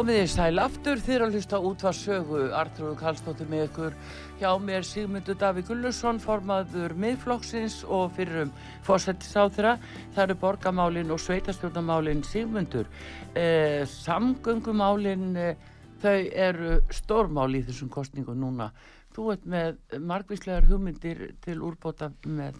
[0.00, 1.00] Komið þið sæl aftur.
[1.04, 3.96] Þegar að hlusta útvarsögu Artrúðu Kallstóttir með ykkur.
[4.40, 8.54] Hjá mér Sigmundur Daví Gullusson formaður miðflokksins og fyrir um
[8.86, 9.74] fórsættisáþra
[10.14, 12.88] það eru borgamálin og sveitarstjórnamálin Sigmundur.
[13.36, 15.68] Eh, samgöngumálin eh,
[16.00, 18.70] þau eru stórmál í þessum kostningu núna.
[19.12, 22.56] Þú ert með margvíslegar hugmyndir til úrbóta með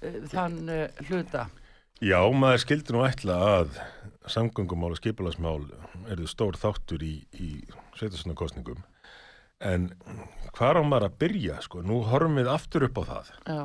[0.00, 1.50] eh, þann eh, hluta.
[2.00, 3.82] Já, maður skildi nú ætla að
[4.30, 5.02] samgöngumál og
[6.00, 7.64] skipulagsmál eru stór þáttur í, í
[7.98, 8.82] sveitarstjórnarkostningum
[9.60, 9.90] en
[10.56, 13.64] hvað á maður að byrja sko, nú horfum við aftur upp á það Já,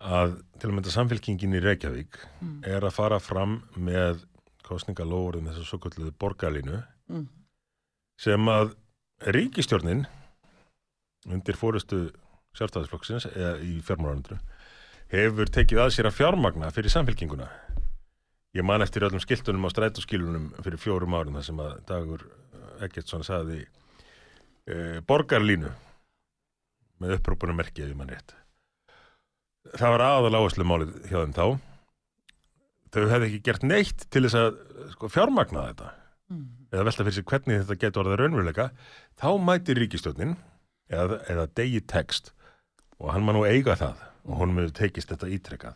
[0.00, 2.60] að til að mynda samfélkingin í Reykjavík Mm.
[2.64, 4.24] er að fara fram með
[4.64, 7.28] kostningalóðurinn þess að svo kalluðu borgarlínu Mm.
[8.18, 8.74] sem að
[9.26, 10.06] ríkistjórnin
[11.28, 12.10] undir fórustu
[12.56, 14.38] sjálfstæðisflokksins eða í fjármálarundru
[15.12, 17.48] hefur tekið að sér að fjármagna fyrir samfélkinguna
[18.54, 22.24] ég man eftir öllum skiltunum á strætóskilunum fyrir fjórum árum þar sem að Dagur
[22.84, 25.72] Eggertsson sagði e, borgarlínu
[27.02, 28.34] með upprópunum merkið ef mann rétt.
[29.74, 31.46] Það var aðal áherslu málið hjá þeim þá.
[32.94, 34.58] Þau hefði ekki gert neitt til þess að
[34.94, 35.92] sko, fjármagna þetta.
[36.32, 36.44] Mm.
[36.72, 38.68] eða velta fyrir sig hvernig þetta getur orðið raunveruleika.
[39.20, 40.36] Þá mætir ríkistjórnin
[40.88, 42.32] eða, eða degi text
[42.96, 45.74] og hann má nú eiga það og hún mjög tekist þetta ítrekkað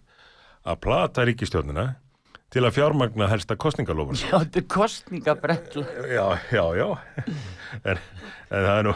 [0.69, 1.85] að plata ríkistjórnina
[2.55, 6.87] til að fjármagna helsta kostningalofur Já, þetta er kostningabrella Já, já, já.
[7.85, 7.99] En,
[8.49, 8.95] en það er nú,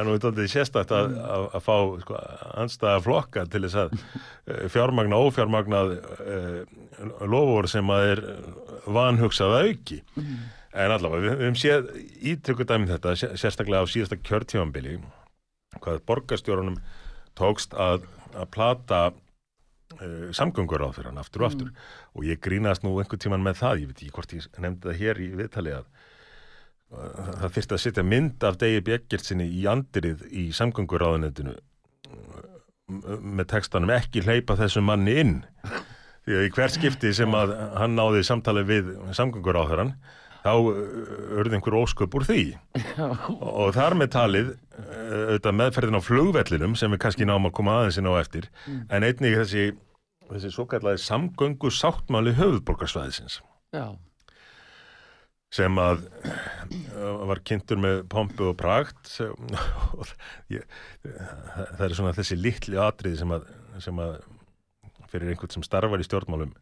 [0.00, 2.16] er nú tóttið sérstætt að, að, að fá sko,
[2.64, 6.56] anstæða flokka til þess að eh, fjármagna ófjármagnað uh,
[7.30, 8.22] lofur sem að er
[8.90, 10.00] vanhugsað að auki.
[10.78, 11.88] En allavega, við, höfum séð
[12.34, 14.98] ítöku dæmi þetta, sé- sérstaklega á síðasta kjörtífambili
[15.78, 16.80] hvað borgarstjórunum
[17.38, 19.00] tókst að, að plata
[19.96, 21.72] uh, samgöngur á hann aftur og aftur.
[22.14, 25.00] Og ég grínast nú einhvern tíman með það, ég veit ekki hvort ég nefndi það
[25.02, 30.26] hér í viðtali að uh, það þyrfti að setja mynd af Degi Bjeggertsinni í andirið
[30.30, 31.56] í samgönguráðunendinu
[32.88, 35.34] með textanum ekki hleypa þessu manni inn.
[36.24, 39.92] Því að í hver skipti sem að hann náði samtali við samgönguráðurann
[40.48, 42.42] þá uh, urði einhver ósköp úr því.
[43.38, 44.88] Og, þar með talið uh,
[45.28, 49.06] auðvitað meðferðin á flugvellinum sem við kannski náum að koma aðeins inn á eftir en
[49.06, 49.70] einnig þessi,
[50.32, 53.40] þessi svo kallaði samgöngu sáttmáli höfuðborgarsvæðisins.
[53.76, 53.92] Já,
[55.54, 58.64] sem að uh, var kynntur með pompu og
[59.08, 59.32] sem,
[59.98, 60.10] og
[60.52, 60.64] ég,
[61.04, 63.48] það er svona þessi litli atriði sem að,
[63.84, 64.18] sem að
[65.08, 66.52] fyrir einhvern sem starfar í stjórnmálum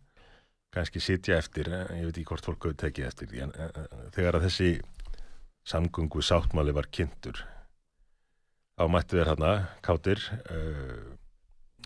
[0.77, 3.83] kannski sitja eftir, eh, ég veit ekki hvort fólk hefur tekið eftir því, en eh,
[4.17, 4.71] þegar að þessi
[5.67, 7.41] samgöngu sáttmáli var kynntur
[8.77, 9.53] á mættu þeir hana
[9.85, 10.21] kátir
[10.53, 11.17] uh,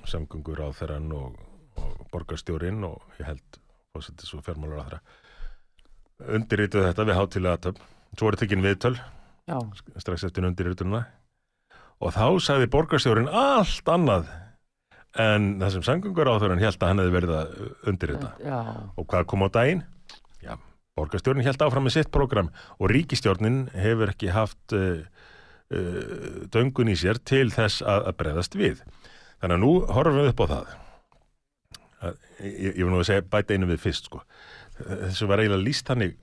[0.04, 1.38] samgöngur á þeirran og,
[1.80, 3.60] og borgarstjórin og ég held
[3.94, 9.56] fórsetis og fjármálur á þeirra undirrituð þetta við hátilega töfn svo voru tekin viðtöl já,
[10.02, 11.06] strax eftir undirrituna
[12.00, 14.28] og þá sagði borgarstjórin allt annað
[15.18, 17.54] en það sem samgöngur á þeirran held að hann hefði verið að
[17.90, 18.58] undirrita já,
[18.94, 19.82] og hvað kom á daginn?
[20.44, 20.54] Já,
[20.98, 25.02] borgarstjórnin held áfram með sitt program og ríkistjórnin hefur ekki haft uh,
[25.74, 28.84] uh, döngun í sér til þess að, að breyðast við.
[29.40, 30.72] Þannig að nú horfum við upp á það.
[32.00, 34.22] Að, ég, ég vil nú að segja bæta einu við fyrst sko.
[34.80, 36.14] Þessu var eiginlega líst þannig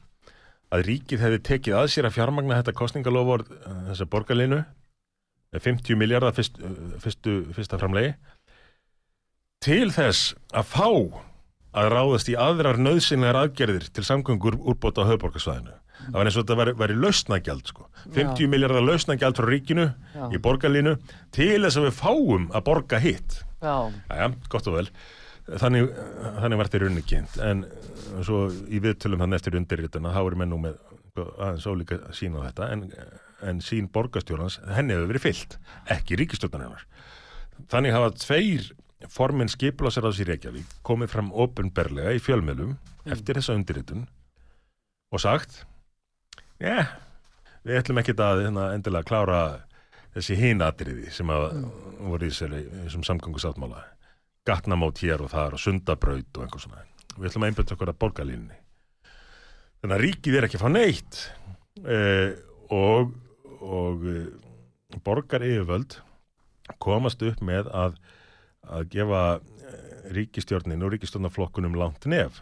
[0.74, 3.44] að ríkið hefði tekið að sér að fjármagna þetta kostningalofur
[3.92, 4.64] þessa borgarlinu
[5.54, 6.58] með 50 miljardar fyrst,
[7.04, 8.16] fyrstu, fyrsta framlegi
[9.68, 10.88] til þess að fá
[11.78, 15.76] að ráðast í aðrar nöðsynlegar aðgerðir til samgöngur úrbóta á höfuborgarsvæðinu.
[16.08, 17.88] Það var eins og þetta væri, lausnagjald sko.
[18.16, 20.24] 50 miljardar lausnagjald frá ríkinu Já.
[20.32, 20.94] í borgarlínu
[21.36, 23.42] til þess að við fáum að borga hitt.
[23.60, 23.76] já,
[24.08, 24.88] Jæja, gott og vel.
[25.48, 25.92] Þannig,
[26.40, 27.38] þannig var þetta í rauninni kynnt.
[27.44, 27.66] En
[28.24, 28.40] svo
[28.72, 30.80] í viðtölum þannig eftir undirrituna, þá eru menn nú með
[31.18, 32.88] aðeins ólíka sín á þetta, en,
[33.48, 35.58] en sín borgarstjórnans, henni hefur verið fyllt,
[35.98, 36.86] ekki ríkistjórnarinnar.
[37.72, 38.68] Þannig hafa tveir
[39.14, 42.76] formin skipulagsarðs í Reykjavík komið fram ofinberlega í fjölmjölum
[43.06, 44.08] eftir þessa undirritun
[45.14, 45.62] og sagt
[46.62, 46.98] yeah,
[47.64, 49.42] við ætlum ekki að hérna, endilega klára
[50.16, 51.62] þessi hinatriði sem að
[52.02, 53.84] voru í þessum samgöngu sáttmála
[54.48, 56.86] gatnamót hér og þar og sundabraut og einhver svona.
[57.18, 58.60] Við ætlum að einbjönd okkur að borgarlínni
[59.82, 61.22] þannig að ríkið er ekki að fá neitt
[61.86, 62.30] eh,
[62.74, 63.14] og
[63.62, 64.28] og eh,
[65.06, 66.00] borgar yfirvöld
[66.84, 67.98] komast upp með að
[68.68, 72.42] að gefa eh, ríkistjórnin og ríkistjórnarflokkunum langt nef.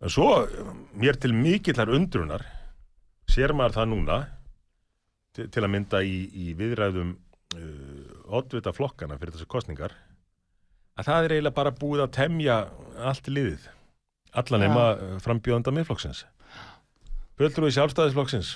[0.00, 2.44] En svo, eh, mér til mikillar undrunar,
[3.30, 4.18] sér maður það núna,
[5.36, 7.16] til, til að mynda í, í viðræðum
[7.56, 9.92] uh, oddvita flokkana fyrir þessu kostningar,
[10.96, 12.56] að það er eiginlega bara búið að temja
[13.04, 13.66] allt liðið,
[14.32, 14.68] allan Já.
[14.68, 15.18] nema ja.
[15.26, 16.22] frambjóðanda miðflokksins.
[17.36, 18.54] Fulltrúi sjálfstæðisflokksins,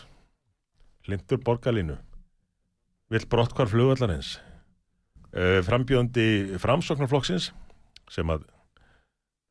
[1.11, 1.99] Lindur Borgalínu
[3.11, 4.39] vill brottkvar flugvallarins
[5.35, 7.51] uh, frambjöndi framsóknarflokksins
[8.11, 8.47] sem að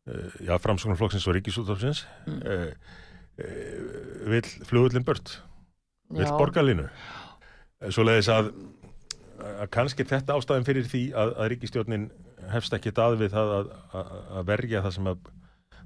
[0.10, 2.42] uh, já, framsóknarflokksins og ríkisútafsins Mm.
[2.44, 2.74] uh,
[4.30, 5.38] vill flugvallin bört
[6.10, 6.36] vill Já.
[6.38, 6.90] borgarlínu
[7.94, 8.50] svo leiðis að,
[9.40, 12.10] að kannski þetta ástæðin fyrir því að, að ríkistjórnin
[12.52, 13.70] hefst ekki að við það að,
[14.02, 14.10] að,
[14.50, 15.30] verja það sem að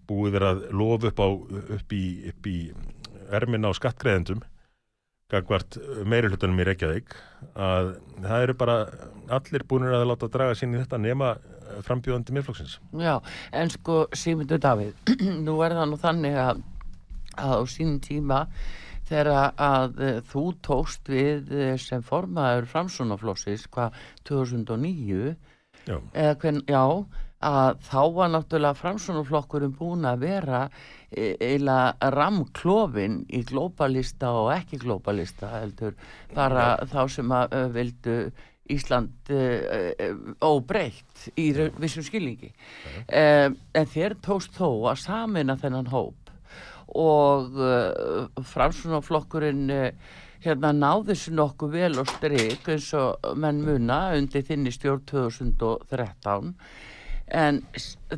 [0.10, 1.30] búið er að lofa upp, á,
[1.78, 2.06] upp, í,
[2.50, 2.58] í
[3.34, 4.42] erminna á skattgreðendum
[5.34, 5.78] gagvart
[6.10, 7.16] meiri hlutunum í Reykjavík
[7.54, 8.78] að það eru bara
[9.34, 11.34] allir búinir að láta draga sín í þetta nema
[11.84, 12.78] frambjóðandi miðflokksins.
[13.02, 13.18] Já,
[13.56, 14.94] en sko Sigmundur Davíð,
[15.48, 16.64] nú er það nú þannig að,
[17.34, 18.44] að á sínum tíma
[19.10, 19.30] þegar
[19.60, 23.98] að eh, þú tókst við eh, sem formaður framsunaflossis hvað
[24.30, 25.36] 2009
[25.84, 26.84] Já, eða hvern, já,
[27.44, 30.62] að þá var náttúrulega framsunaflokkurinn búin að vera
[31.12, 35.96] e- eiginlega ramklofin í glóbalista og ekki glóbalista heldur
[36.34, 38.18] bara þá sem að vildu
[38.72, 41.50] Ísland uh, uh, óbreytt í
[41.84, 42.54] vissum skilningi.
[43.12, 46.32] Um, en þér tókst þó að samina þennan hóp
[46.96, 47.60] og
[48.54, 49.90] framsunaflokkurinn uh,
[50.44, 56.52] hérna náði sér nokkuð vel og strik eins og menn muna undir þinni stjórn 2013
[57.32, 57.62] en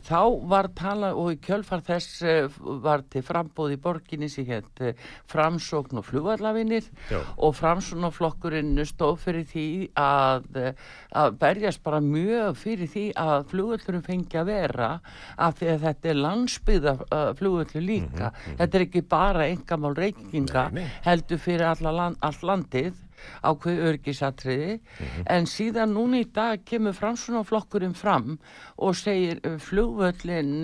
[0.04, 4.82] þá var tala og í kjölfar þess eh, var til frambóð í borginni sem hétt
[4.84, 4.98] eh,
[5.32, 6.90] framsókn og flugvallavinir.
[7.12, 7.20] Já.
[7.38, 9.68] og framsóknarflokkurinn stóð fyrir því
[10.00, 10.84] að, eh,
[11.16, 14.92] að berjast bara mjög fyrir því að flugvöllurinn fengi að vera
[15.38, 16.96] af því að þetta er landsbyða
[17.40, 18.32] flugvöllur líka.
[18.58, 20.70] Þetta er ekki bara engamál reykinga
[21.06, 23.05] heldur fyrir land, allt landið
[23.44, 25.24] ákveð örgisatriði Mhm.
[25.28, 28.38] en síðan núna í dag kemur framsunaflokkurinn fram
[28.78, 30.64] og segir uh, flugvöllin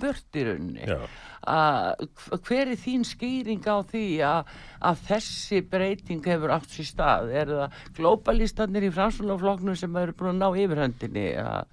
[0.00, 0.98] börtirunni já.
[1.42, 2.04] Að
[2.46, 4.50] hver er þín skýring á því að,
[4.86, 7.32] að þessi breyting hefur átt sér stað?
[7.34, 11.26] Er það glóbalistanir í framsunaflokknum sem eru búin að ná yfirhöndinni?
[11.42, 11.66] Að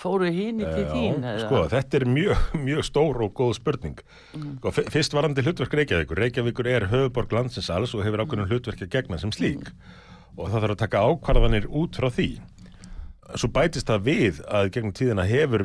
[0.00, 4.00] fóru hín til þín Já, sko, þetta er mjög, mjög stór og góð spurning.
[4.36, 4.50] Mm.
[4.58, 6.20] Sko, fyrst varandi hlutverk Reykjavíkur.
[6.20, 8.26] Reykjavíkur er höfuborg landsins alls og hefur Mm.
[8.28, 9.70] ákveðnum hlutverk að gegna sem slík.
[10.36, 12.28] Og það þarf að taka ákvarðanir út frá því.
[13.34, 15.64] Svo bætist það við að gegnum tíðina hefur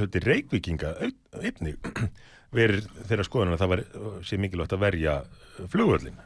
[0.00, 1.76] hluti reykvíkinga au- einnig
[2.56, 3.82] verið þeirra skoðan að það var,
[4.26, 5.14] sé mikilvægt að verja
[5.70, 6.16] flugvöllin.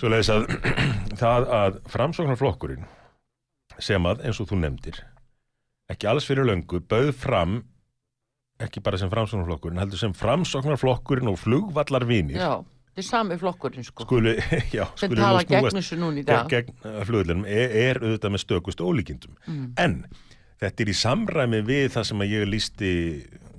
[0.00, 0.46] Svo leiðis að
[1.20, 2.86] það að framsóknarflokkurinn
[3.80, 5.02] sem að, eins og þú nefndir,
[5.90, 7.60] ekki alls fyrir löngu bauð fram
[8.60, 12.36] ekki bara sem framsóknarflokkurinn heldur sem framsóknarflokkurinn og flugvallarvinir.
[12.40, 12.60] Já,
[12.90, 14.04] þetta er sami flokkurinn sko.
[14.04, 14.34] Skulu,
[14.76, 16.52] já, sem tala gegn þessu núna í gegn, dag.
[16.52, 19.36] gegn uh, flugvöllunum er, er auðvitað með stökust ólíkindum.
[19.46, 19.66] Mm.
[19.80, 19.98] en
[20.60, 22.94] þetta er í samræmi við það sem að ég lísti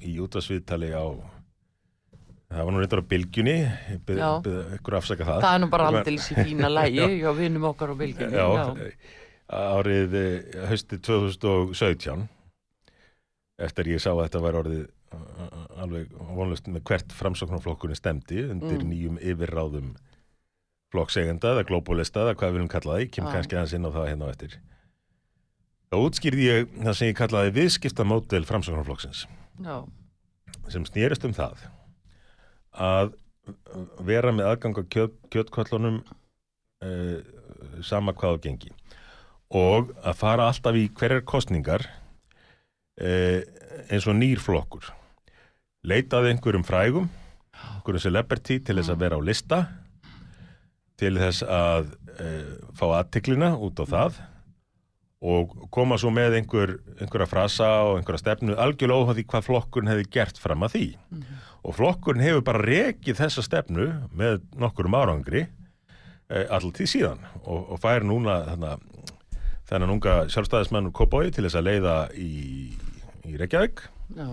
[0.05, 1.05] í útvarsviðtali á
[2.51, 3.57] það var nú reyndar á bylgjunni
[4.11, 4.29] Já.
[4.77, 5.41] ykkur afsaka það.
[5.45, 8.37] Það er nú bara aldrei í fína lægi hjá vinum okkar á bylginni.
[8.37, 8.45] já,
[9.51, 12.27] árið eh, haustið 2017
[13.61, 18.79] eftir ég sá að þetta var orðið uh, alveg vonlust með hvert framsóknarflokkurinn stemdi undir
[18.81, 18.89] Mm.
[18.89, 19.91] nýjum yfirráðum
[20.91, 23.31] flokksegenda eða glóbólista eða hvað við viljum kalla það, ég kem Já.
[23.35, 24.55] kannski aðeins inn á það hérna á eftir
[25.91, 29.25] þá útskýrði ég það sem ég kallaði viðskiptamódel framsóknarflokksins
[29.61, 29.77] já,
[30.71, 31.63] sem snýrist um það
[32.71, 33.13] að
[34.07, 37.17] vera með aðgang á kjöt, kjötkollunum uh,
[37.83, 38.71] sama hvað á gengi
[39.51, 41.85] og að fara alltaf í hverjar kostningar
[43.01, 43.39] uh,
[43.91, 44.91] eins og nýr flokkur.
[45.87, 47.09] Leitaði einhverjum frægum
[47.81, 49.61] einhverjum celebrity til þess að vera á lista
[51.01, 54.21] til þess að uh, fá aðtiklina út á það
[55.21, 60.07] og koma svo með einhver, einhverja frasa og einhverja stefnu algjörlega því hvað flokkurinn hefði
[60.15, 60.85] gert fram að því.
[61.61, 63.85] Og flokkurinn hefur bara rekið þessa stefnu
[64.17, 68.73] með nokkurum árangri eh, því síðan og, og fær núna þarna,
[69.71, 72.31] þennan unga sjálfstæðismenn Kópói til þess að leiða í,
[73.29, 73.83] í Reykjavík
[74.17, 74.27] já,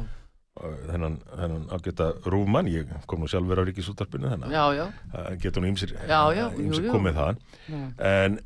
[0.88, 5.94] þennan, þennan ágæta rúfmann, ég kom nú sjálfur á ríkisúttarpinu þannig að getur nú ýmsir,
[6.08, 6.94] Já, já, jú, ýmsir jú.
[6.96, 7.80] komið þaðan já.
[8.10, 8.38] en,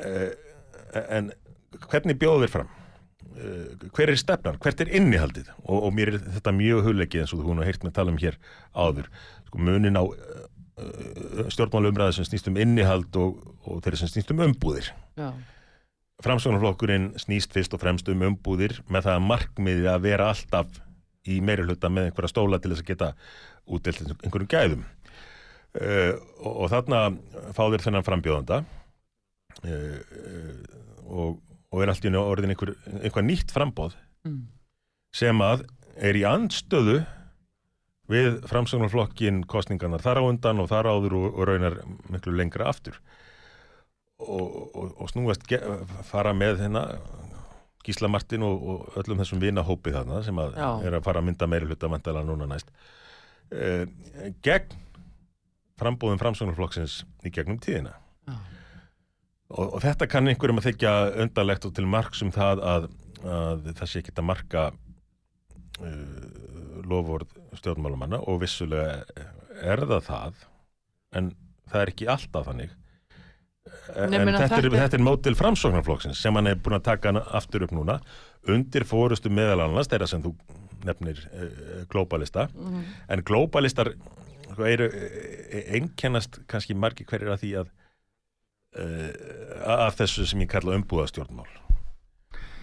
[0.00, 1.30] uh, en
[1.84, 2.74] hvernig bjóðu þér fram?
[3.94, 4.56] Hver er stefnan?
[4.58, 5.50] Hvert er innihaldið?
[5.62, 8.10] Og, og mér er þetta mjög hugleikið eins og þú hún har heyrt með tala
[8.10, 8.38] um hér
[8.74, 9.10] áður
[9.46, 10.40] sko, munin á uh,
[10.80, 13.38] uh, stjórnmálumræði sem snýst um innihald og,
[13.68, 14.90] og þeirri sem snýst um umbúðir
[15.20, 15.28] já.
[16.24, 20.80] Framsóknarflokkurinn snýst fyrst og fremst um umbúðir með það að markmiði að vera alltaf
[21.28, 23.10] í meiri hluta með einhverja stóla til þess að geta
[23.68, 24.86] útdelt einhverjum gæðum.
[25.78, 27.02] Uh, og, og þarna
[27.54, 28.62] fá þér þennan frambjóðanda.
[29.62, 29.98] Uh,
[31.06, 31.38] og,
[31.70, 33.94] og er allt í orðin einhver, einhver nýtt frambóð
[34.26, 34.48] Mm.
[35.14, 35.64] sem að
[36.02, 36.98] er í andstöðu
[38.10, 41.76] við framsögnarflokkin kostningarnar þar á undan og þar áður og, og raunar
[42.10, 42.98] miklu lengra aftur
[44.18, 45.46] og, og, og snúast
[46.08, 46.84] fara með hérna
[47.86, 50.68] Gísla Martin og, og öllum þessum vinahópi þarna sem að Já.
[50.88, 52.72] er að fara að mynda meiri hluta vandala núna næst.
[53.54, 53.86] Eh,
[54.44, 54.74] gegn
[55.78, 57.94] frambúðum framsögnarflokksins í gegnum tíðina.
[59.48, 60.94] Og, og þetta kann einhverjum að þykja
[61.24, 62.88] undarlegt og til marks um það að,
[63.24, 64.64] að það sé ekki að marka
[65.80, 68.98] uh, lofvörð stjórnmálumanna og vissulega
[69.64, 70.42] er það það
[71.16, 71.30] en
[71.70, 72.74] það er ekki alltaf þannig
[73.96, 77.64] en þetta, þetta er- þetta er mótil framsóknarflokksins sem hann er búin að taka aftur
[77.66, 78.00] upp núna
[78.48, 80.34] undir fórustu meðal annars þeirra sem þú
[80.84, 82.84] nefnir uh, glóbalista Mhm.
[83.08, 83.94] en glóbalistar
[84.52, 87.68] sko, eru uh, einkennast kannski margir hverjir að því að
[88.78, 91.48] uh, af þessu sem ég kalla umbúðastjórnmál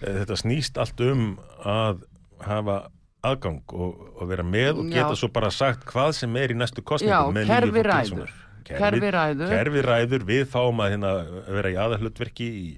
[0.00, 2.02] þetta snýst allt um að
[2.46, 2.78] hafa
[3.26, 5.00] aðgang og, og vera með og Já.
[5.00, 8.34] geta svo bara sagt hvað sem er í næstu Já, kostningum með nýju kerfi ræður.
[8.66, 8.82] Svona.
[8.82, 9.54] Kerfi ræður.
[9.54, 11.14] kerfi ræður, við fáum að hérna,
[11.58, 12.68] vera í aðalhlutverki í,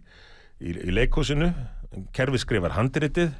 [0.60, 1.50] í, í leikhúsinu
[2.16, 3.32] kerfi skrifar handritið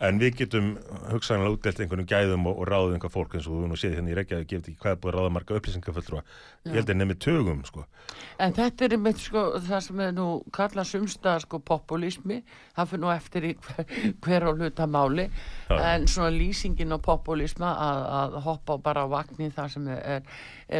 [0.00, 0.70] en við getum
[1.10, 4.12] hugsanlega útdelt einhvernum gæðum og, og ráðið einhver fólk eins og þú nú séð hérna
[4.12, 6.22] í Reykjavík gefið ekki hvað er búið að ráða marga upplýsingafulltrúa
[6.70, 7.84] ég held að nefnir tögum sko.
[8.40, 10.26] En þetta er einmitt sko það sem er nú
[10.56, 12.40] kallað sumstað sko populismi,
[12.76, 13.94] það fyrir nú eftir í hver,
[14.24, 15.26] hver á hluta máli,
[15.68, 15.76] Já.
[15.92, 20.22] en svona lýsingin á populisma að, að hoppa bara á vagnir það sem er,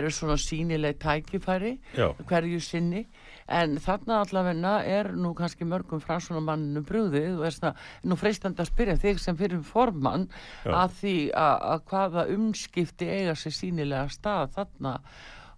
[0.01, 2.11] eru svona sínileg tækifæri Já.
[2.29, 3.05] hverju sinni,
[3.53, 7.75] en þarna allavegna er nú kannski mörgum fransunamanninu brúðið og er svona,
[8.07, 10.25] nú freistandi að spyrja þig sem fyrir formann
[10.65, 10.73] Já.
[10.85, 14.95] að því að, að hvaða umskipti eiga sér sínilega stað þarna.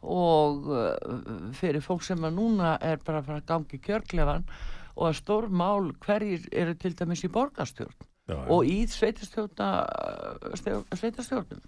[0.03, 0.97] Og uh,
[1.55, 4.45] fyrir fólk sem að núna er bara að fara að gangi kjörklefan
[4.97, 11.63] og að stór mál hverjir eru til dæmis í borgarstjórn Já, og í sveitastjórnum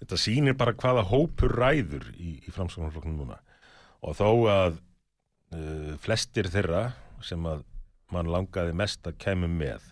[0.00, 3.40] þetta sýnir bara hvaða hópur ræður í, í framsóknarflokknum núna.
[4.04, 4.80] Og þó að
[5.54, 6.88] uh, flestir þeirra
[7.24, 7.64] sem að
[8.14, 9.84] mann langaði mest að kemur með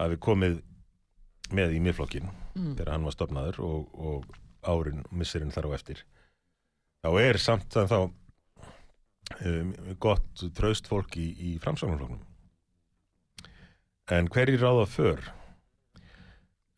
[0.00, 0.58] að við komið
[1.52, 4.24] með í miðflokkin þegar hann var stopnaður og, og
[4.68, 6.02] árin missirinn þar á eftir.
[7.02, 7.98] Þá er samt að þá
[9.48, 9.72] um,
[10.02, 12.20] gott traust fólk í, í framsóknarflokknum.
[14.12, 15.22] En hverjir ráða för?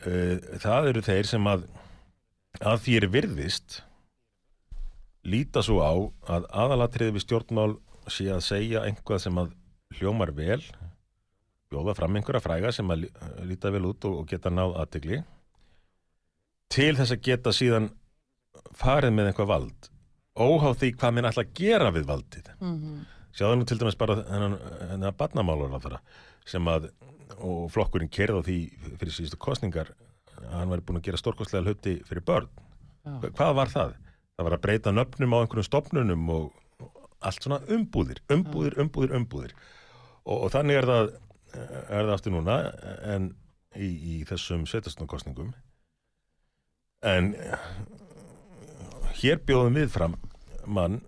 [0.04, 1.66] Uh, það eru þeir sem að
[2.62, 3.80] að því er virðist
[5.24, 5.92] líta svo á
[6.36, 7.70] að aðalatriði við stjórnmál
[8.12, 9.52] sé að segja einhvað sem að
[9.98, 10.60] hljómar vel
[11.72, 13.12] bjóða fram einhverja fræga sem að lí-
[13.48, 15.22] líta vel út og, geta náð aðtegli
[16.74, 17.88] til þess að geta síðan
[18.76, 19.88] farið með einhvað vald
[20.34, 22.48] óháð því hvað minn ætla að gera við valdið.
[23.34, 24.56] Sjáðu nú til dæmis bara þennan,
[24.90, 26.00] þennan barnamálur þeirra
[26.46, 26.88] sem að
[27.38, 28.56] og flokkurinn kerði á því
[29.00, 29.92] fyrir síðustu kostningar
[30.38, 32.48] að hann væri búin að gera stórkostlega hluti fyrir börn.
[33.04, 33.94] Hva- hvað var það?
[34.34, 36.52] Það var að breyta nöfnum á einhverjum stopnunum og,
[37.24, 39.54] allt svona umbúðir, umbúðir, umbúðir, umbúðir.
[40.24, 41.12] Og, og þannig er það
[41.54, 42.56] er það aftur núna
[43.06, 43.30] en
[43.78, 45.52] í, í þessum svetastunarkostningum
[47.04, 47.32] en
[49.20, 50.16] hér bjóðum við fram
[50.64, 51.00] mann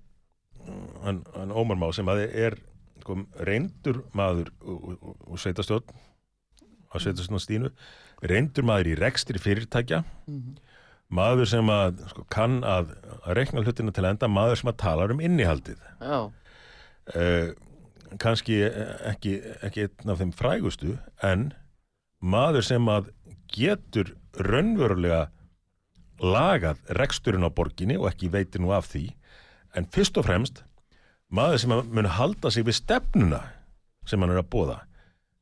[1.04, 2.58] hann, hann Ómar Má sem að er
[3.02, 3.18] sko,
[3.48, 5.86] reyndur maður og sveitastjórn
[6.90, 7.72] á sveitastjórnstínu
[8.26, 10.02] reyndur maður í rekstri fyrirtækja
[11.12, 12.94] maður sem að sko, kann að,
[13.36, 15.78] rekna hlutina til enda maður sem að tala um innihaldið.
[16.00, 16.18] Já,
[17.14, 17.48] uh,
[18.22, 18.60] kannski
[19.10, 20.96] ekki, ekki einn af þeim frægustu
[21.26, 21.50] en
[22.22, 23.10] maður sem að
[23.52, 25.26] getur raunverulega
[26.22, 29.10] lagað reksturinn á borginni og ekki veitir nú af því
[29.76, 30.62] en fyrst og fremst
[31.32, 33.42] maður sem að mun halda sig við stefnuna
[34.06, 34.78] sem hann er að bóða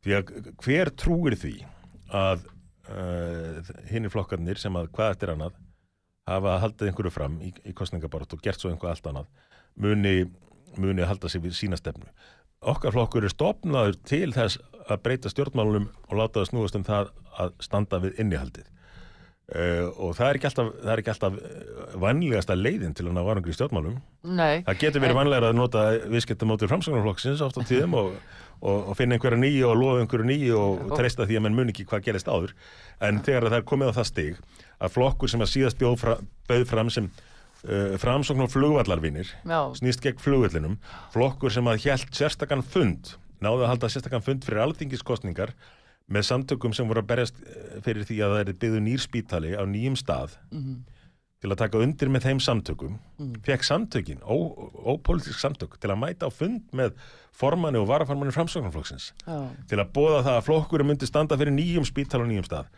[0.05, 0.33] því að
[0.65, 1.55] hver trúir því
[2.15, 2.49] að
[2.91, 5.59] uh, hinn flokkarnir sem að hvað eftir annað
[6.29, 10.15] hafa haldið einhverju fram í, í kostningabarat og gert svo einhvað allt annað muni,
[10.81, 12.07] muni halda sig við sína stefnu.
[12.65, 17.11] Okkar flokkur er stopnaður til þess að breyta stjórnmálunum og láta það snúast um það
[17.41, 18.71] að standa við innihaldið
[19.53, 23.17] uh, og það er ekki alltaf, það er ekki alltaf eh, vænlegasta leiðin til að
[23.17, 23.99] ná varangri í stjórnmálum.
[24.31, 24.63] Nei.
[24.69, 25.85] Það getur verið vænlegra að nota
[26.15, 28.17] viðskiptamótir framsagnarflokksins oft á tíðum og,
[28.61, 31.59] og, og finna einhverja nýju og lofa einhverju nýju og, og treysta því að menn
[31.61, 32.57] mun ekki hvað gerist áður.
[33.05, 34.43] En þegar það er komið á það stig
[34.81, 36.19] að flokkur sem að síðast bjóð fra,
[36.49, 37.11] bauð fram sem
[37.69, 39.31] uh, framsókn og flugvallarvinir
[39.79, 40.79] snýst gegn flugvöllinum
[41.15, 43.15] flokkur sem að hjælt sérstakann fund
[43.45, 45.55] náðu að halda sérstakann fund fyrir alþingiskostningar
[46.13, 49.55] með samtökum sem voru að berjast eh, fyrir því að það er byggðu nýr spítali
[49.57, 50.35] á nýjum stað
[51.45, 52.99] til að taka undir með þeim samtökum
[53.45, 54.55] fekk samtökin, ó-
[54.95, 56.95] ópolítisk samtök til að mæta á fund með
[57.37, 59.39] formanni og varaformanni framsóknarflokksins já,
[59.69, 62.69] til að bóða það að flokkurum myndi standa fyrir nýjum spítal á nýjum stað.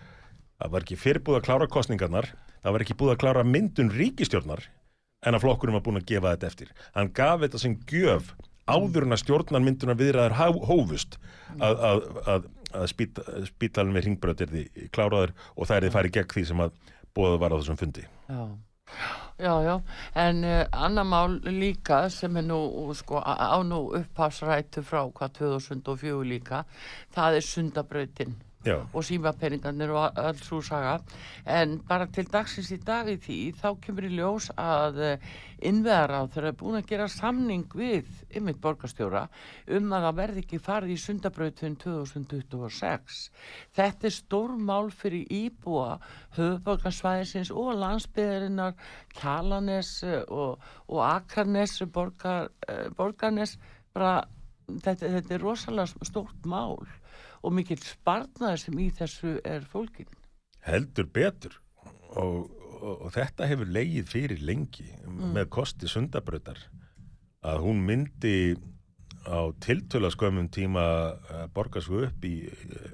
[0.57, 2.31] Það var ekki fyrir búið að klára kostningarnar,
[2.65, 4.63] það var ekki búið að klára myndun ríkistjórnar
[5.27, 6.71] en að flokkurum var búin að gefa þetta eftir.
[6.97, 8.33] Hann gaf þetta sem gjöf
[8.67, 10.35] áður en að stjórnar myndunar viðraðar
[10.67, 11.19] hófust
[11.61, 12.47] að, að, að,
[12.77, 13.21] að spít,
[13.51, 16.81] spítalinn við ringbröð er því kláraður og það er því farið gegn því sem að
[17.17, 18.07] búið var á þessum fundi.
[18.29, 18.43] Já.
[19.37, 19.75] Já, já,
[20.15, 22.61] en uh, annar mál líka sem er nú,
[22.97, 26.63] sko, á nú upphásrættu frá hvað 2004 líka,
[27.13, 28.37] það er sundabrautin
[28.67, 28.81] Já.
[28.93, 30.97] og símapeningarnir og öll svo saga
[31.47, 34.99] en bara til dagsins í dag í því þá kemur í ljós að
[35.63, 39.29] innveðar á þeirra er búin að gera samning við ymmit borgarstjóra
[39.79, 43.23] um að það verði ekki farið í sundabrautin 2026
[43.79, 46.01] þetta er stór mál fyrir íbúa
[46.37, 48.75] höfuborgarsvæðisins og landsbyðarinnar
[49.15, 50.59] Kjalanes og,
[50.91, 52.51] og Akranes borgar,
[52.99, 53.55] borgarnes
[53.95, 54.25] bara
[54.69, 56.79] þetta, þetta er rosalega stórt mál
[57.43, 60.09] og mikill sparnar sem í þessu er fólkin.
[60.67, 61.59] Heldur betur
[62.17, 62.49] og,
[62.81, 65.29] og, og þetta hefur leið fyrir lengi mm.
[65.37, 66.65] með kosti sundabröðar
[67.47, 68.57] að hún myndi
[69.27, 70.83] á tiltöla skömmum tíma
[71.35, 72.47] að borga svo upp í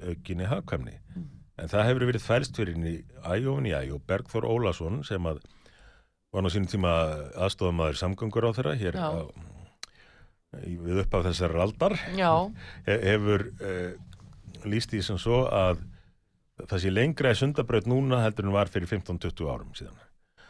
[0.09, 0.95] aukinni hafkamni.
[1.13, 1.29] Mm.
[1.61, 5.43] En það hefur verið þælst fyrir henni æjófin í æjó Bergþór Ólason sem að
[6.33, 6.93] var á sínum tíma
[7.45, 9.21] aðstofamæður samgöngur á þeirra hér á,
[10.61, 11.95] við upp af þessar aldar
[12.85, 13.93] hefur eh,
[14.69, 15.81] líst því sem svo að
[16.63, 19.97] það sé lengra í sundabraut núna heldur en var fyrir 15-20 árum síðan.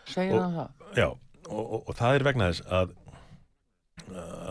[0.10, 0.84] Segir það það?
[1.00, 1.08] Já,
[1.48, 2.94] og, og, og það er vegna þess að,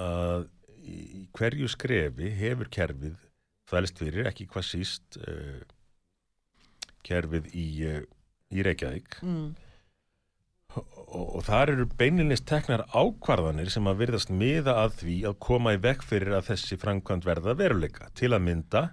[0.07, 0.49] að
[0.83, 3.21] í hverju skrefi hefur kerfið
[3.73, 5.61] þælst fyrir, ekki hvað síst uh,
[7.07, 8.01] kerfið í, uh,
[8.53, 9.47] í Reykjavík mm.
[11.13, 15.77] Og, og þar eru beininist teknar ákvarðanir sem að verðast miða að því að koma
[15.77, 18.09] í vekk fyrir að þessi framkvæmt verða veruleika.
[18.19, 18.87] Til að mynda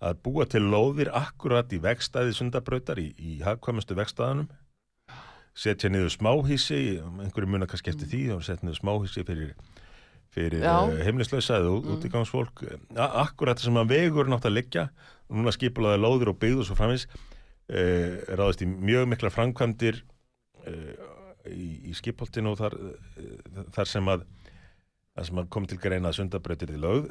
[0.00, 4.48] að búa til lóðir akkurat í vegstæði sundabrautar í, í hagkvæmustu vegstæðanum
[5.56, 9.52] setja niður smáhísi einhverju muna kannski eftir því og setja niður smáhísi fyrir,
[10.32, 11.90] fyrir uh, heimlislausa eða mm.
[11.96, 12.64] útígangsfólk
[12.96, 14.86] akkurat sem að vegur nátt að liggja
[15.28, 20.00] og núna skipulaði lóðir og byggðu svo framins uh, ráðist í mjög mikla framkvæmdir
[20.64, 22.76] uh, í, í skipholtinu og þar,
[23.76, 24.26] þar sem að
[25.14, 27.10] það sem kom til greina að sundabrautir í lögð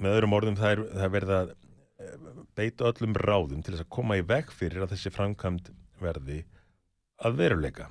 [0.00, 1.40] með öðrum orðum það er, það verða
[2.58, 5.70] beita öllum ráðum til þess að koma í veg fyrir að þessi framkvæmd
[6.02, 6.42] verði
[7.26, 7.88] að veruleika.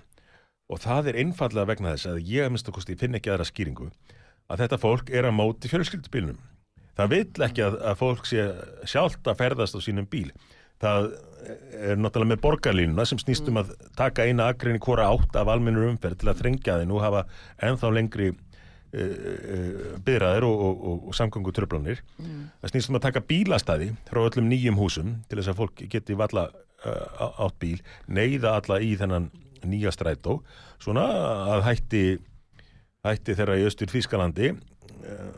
[0.71, 3.89] Og það er einfallega vegna þess að ég að minnst okkur finn ekki aðra skýringu
[4.47, 6.39] að þetta fólk er að móti fjölskyldubílnum.
[6.97, 8.45] Það vill ekki að, að fólk sé
[8.89, 10.31] sjálft að ferðast á sínum bíl.
[10.81, 11.07] Það
[11.77, 16.19] er náttúrulega með borgarlínuna sem snýstum að taka eina akrinni hvora átt af almennur umferð
[16.21, 17.23] til að þrengja þinn og hafa
[17.63, 18.37] enþá lengri uh,
[18.99, 22.03] uh, byðraðir og, og, og, og samgöngu tröflanir.
[22.19, 22.47] Mm.
[22.61, 26.47] Það snýstum að taka bílastæði frá öllum nýjum húsum til þess að fólk geti valla
[26.51, 29.29] uh, átt bíl, neyða alla í þennan
[29.67, 30.41] nýja strætó,
[30.83, 31.03] svona
[31.55, 32.01] að hætti,
[33.07, 34.53] hætti þeirra í Östur Þískalandi.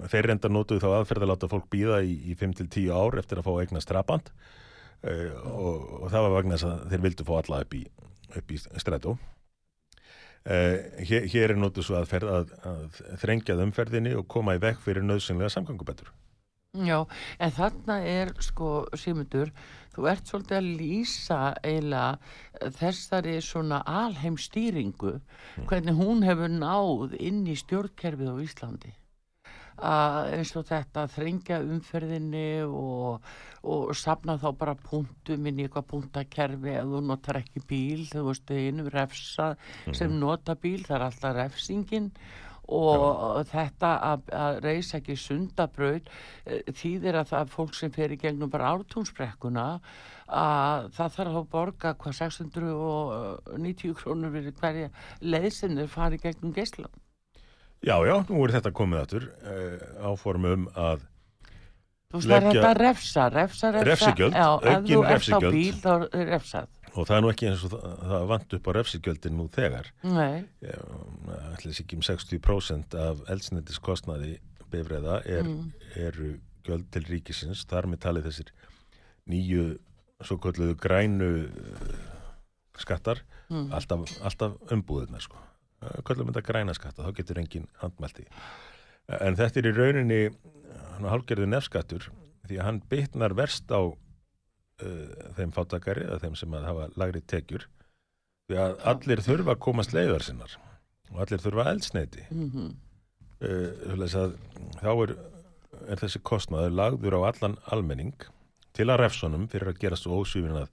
[0.10, 3.48] Þeir reynda nótuðu þá aðferð að láta fólk býða í, í 5-10 ár eftir að
[3.48, 4.32] fá eigna strapand
[5.04, 7.84] og það var vegna þess að þeir vildu fá alla upp í,
[8.36, 9.18] upp í strætó.
[10.50, 14.80] Uh, hér, hér er nótu svo aðferð að, að þrengjað umferðinni og koma í vekk
[14.86, 16.14] fyrir nöðsynlega samgangubætur.
[16.86, 17.02] Já,
[17.42, 19.50] en þarna er sko, Simundur,
[19.96, 25.68] þú ert svolítið að lýsa eiginlega þessari svona alheimstýringu, mm.
[25.70, 28.94] hvernig hún hefur náð inn í stjórnkerfið á Íslandi
[29.86, 33.30] að eins og þetta að þrengja umferðinni og,
[33.64, 38.28] og sapna þá bara punktum inn í eitthvað punktakerfi ef þú notar ekki bíl þú
[38.28, 39.96] veist einu refsa mm -hmm.
[39.96, 42.12] sem nota bíl, það er alltaf refsingin
[42.70, 43.44] og Já.
[43.50, 46.10] þetta að, að reysa ekki sundabraut
[46.46, 49.68] þýðir að það er fólk sem fer í gegnum bara ártúnsbrekkuna
[50.30, 54.90] að það þarf að borga hvað 690 krónur við hverja
[55.22, 56.94] leðsinnir fari gegnum geyslan
[57.80, 61.06] Já, já, nú er þetta komið aftur uh, áformum að
[62.10, 63.88] Þú veist það er þetta refsa, refsa, refsa.
[63.88, 66.72] Refsigjöld, aukinn refsigjöld Ef þú ert á bíl þá er refsað.
[66.90, 69.92] Og það er nú ekki eins og það, það vant upp á refsigjöldin nú þegar.
[70.10, 70.40] Nei.
[70.64, 74.32] Það er ekki um 60% af eldsnættiskostnaði
[74.74, 75.70] bifræða er, mm.
[76.08, 76.32] eru
[76.66, 77.62] göld til ríkisins.
[77.70, 78.52] Þar með talið þessir
[79.30, 79.68] nýju
[80.26, 81.30] svo kalluðu grænu
[82.82, 83.22] skattar.
[83.54, 83.70] Mm.
[83.74, 85.38] alltaf, alltaf umbúðina sko
[86.08, 88.28] kallum þetta græna skatta, þá getur engin handmælti.
[89.20, 90.22] En þetta er í rauninni
[91.00, 92.10] hálfgerðu nefnskattur
[92.50, 93.94] því að hann bytnar verst á uh,
[95.38, 97.68] þeim fátakari eða þeim sem að hafa lagri tekjur
[98.50, 100.56] því að allir þurfa að komast leiðar sinnar
[101.14, 102.26] og allir þurfa eldsneiti.
[102.34, 102.72] Mm -hmm.
[103.46, 104.30] uh,
[104.82, 105.16] þá er,
[105.88, 108.16] er þessi kostnaður lagður á allan almenning
[108.74, 110.70] til að refsunum fyrir að gera svo ósvífin að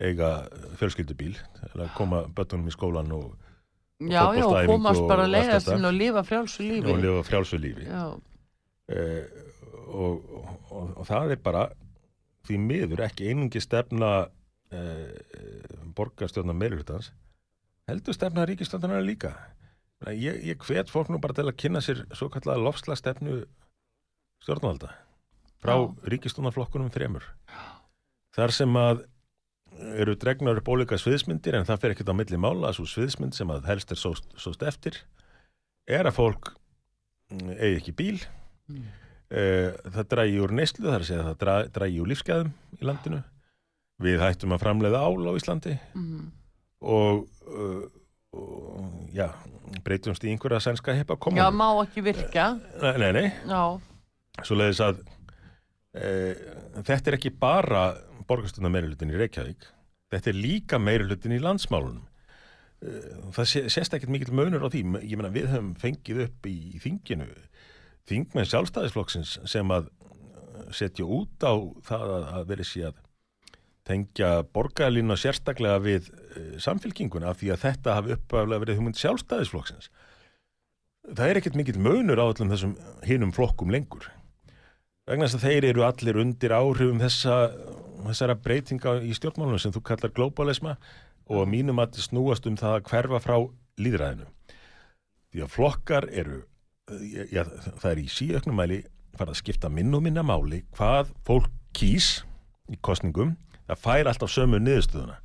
[0.00, 3.36] eiga fjölskyldubíl til að koma börnunum í skólan og,
[3.96, 6.92] Já, já, og komast og bara að leiða sín og lifa frjálsu lífi.
[6.92, 7.86] og lifa frjálsu lífi.
[8.92, 9.22] Eh,
[9.88, 10.26] og,
[10.68, 11.62] og, og það er bara
[12.46, 14.10] því miður ekki einungi stefna
[14.68, 15.16] eh,
[15.96, 17.08] borgarstjórna meirutans
[17.88, 19.32] heldur stefna ríkistjórnar líka.
[20.12, 23.46] Ég, ég hvet fólk nú bara til að kynna sér svo kallega lofsla stefnu
[24.44, 24.92] stjórnvalda
[25.62, 27.24] frá ríkistjórnarflokkunum þremur.
[28.36, 29.06] Þar sem að
[29.96, 33.50] eru dregnar upp ólíka sviðsmyndir en það fer ekkert á milli mála svo sviðsmynd sem
[33.52, 35.02] að helst er sóst, sóst eftir
[35.86, 36.54] er að fólk
[37.30, 38.18] mm, eigi ekki bíl
[38.66, 38.86] Mm.
[39.30, 42.86] Eh, það drægi úr neyslu, það er að segja að það drægi úr lífsgæðum í
[42.86, 43.20] landinu
[44.02, 46.24] við hættum að framleiða ál á Íslandi mhm.
[46.84, 47.84] og, uh,
[48.36, 49.30] og já,
[49.86, 52.48] breytumst í einhverja sænska heppa koma já, má ekki virka.
[52.82, 55.00] nei, nei, nei, Já, svo leiðis að
[55.96, 56.10] e,
[56.76, 57.86] þetta er ekki bara
[58.28, 59.70] borgarstundar meirilutin í Reykjavík
[60.12, 62.04] þetta er líka meirilutin í landsmálunum.
[62.82, 62.92] E,
[63.34, 66.56] það sé, sést ekkert mikill munur á því, ég meina við höfum fengið upp í,
[66.76, 67.28] í þinginu
[68.06, 71.54] þingmenn sjálfstæðisflokksins sem að eh, setja út á
[71.88, 73.00] það að, verið sé að
[73.86, 79.90] tengja borgarlínu sérstaklega við e, samfélkinguna af því að þetta hafi uppaflega verið hugmynd sjálfstæðisflokksins.
[81.06, 82.72] Það er ekkert mikill munur á öllum þessum
[83.06, 84.08] hinum flokkum lengur.
[85.06, 87.36] Vegna þess að þeir eru allir undir áhrifum þessa,
[88.10, 90.76] þessara breytinga í stjórnmálunum sem þú kallar globalisma
[91.26, 93.36] og mínum að snúast um það að hverfa frá
[93.80, 94.28] líðræðinu
[95.32, 96.42] því að flokkar eru
[96.92, 97.42] eh, já,
[97.80, 98.82] það er í síöknum mæli
[99.16, 102.22] farið að skipta minn og minna máli hvað fólk kýs
[102.72, 103.34] í kostningum
[103.66, 105.16] það fær alltaf sömu niðurstöðuna.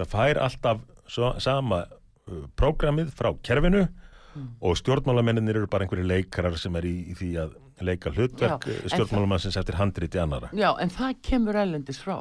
[0.00, 3.86] Það fær alltaf so, sama uh, prógramið frá kerfinu
[4.62, 7.56] og stjórnmálamenninir eru bara einhverju leikarar sem er í, í því að
[7.86, 12.16] leika hlutverk stjórnmálamannsins eftir handriti annara Já, en það kemur ellendis frá.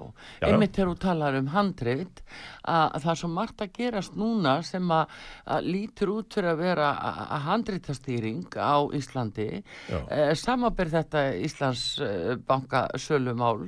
[0.45, 2.21] Einmitt þegar þú talar um handrið,
[2.69, 6.61] að það er svo margt að gerast núna sem að, að lítur út fyrir að
[6.63, 9.63] vera að- handritastýring á Íslandi.
[10.09, 13.67] Eh, Samaber þetta Íslands eh, bankasölumál,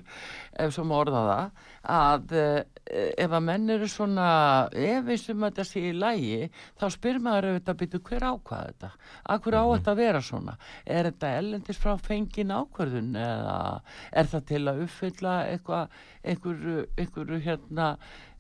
[0.62, 4.28] ef svo má orða það, að eh, ef að menn eru svona
[4.72, 6.50] efins um að þetta sé í lægi,
[6.80, 8.92] þá spyr maður auðvitað býtu hver ákvað þetta?
[9.36, 10.56] Akkur á þetta að vera svona?
[10.86, 13.58] Er þetta ellendis frá fengin ákvörðun eða
[14.12, 16.00] er það til að uppfylla eitthvað,
[16.34, 17.92] einhverju, einhverju hérna,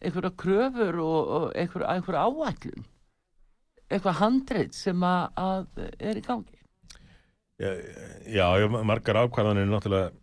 [0.01, 2.89] einhverja kröfur og, og einhverju, einhverju áætlun?
[3.91, 6.57] Eitthvað handrið sem að, að er í gangi?
[7.61, 7.75] Já,
[8.57, 10.15] já, margar ákvarðanir náttúrulega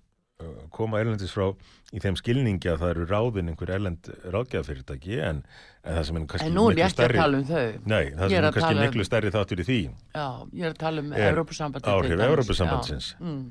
[0.70, 1.48] koma erlendis frá
[1.90, 5.40] í þeim skilningi að það eru ráðin einhver erlend ráðgjafafyrirtæki en,
[5.82, 7.64] en það sem er kannski En nú er miklu að tala um þau.
[7.90, 10.68] Nei, það sem er að kannski tala um- miklu stærri þáttur í því Já, ég
[10.68, 11.90] er að tala um Evrópusambandið.
[11.90, 13.10] áhrif.
[13.10, 13.42] Já, mm,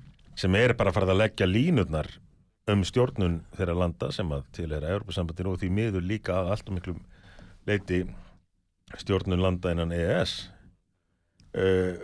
[0.44, 2.12] sem er bara farið að leggja línurnar
[2.72, 6.70] um stjórnun þeirra landa sem að til er Európa-sambandinu og því miður líka að allt
[6.72, 7.04] um miklum
[7.68, 8.06] leiti
[8.96, 10.50] stjórnun landa innan EES
[11.52, 12.00] uh,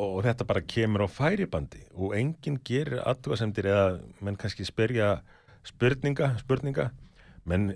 [0.00, 3.86] og þetta bara kemur á færibandi og enginn gerir aðtúasemdir eða
[4.24, 5.18] menn kannski spyrja
[5.66, 6.90] spurninga, spurninga.
[7.50, 7.70] Men,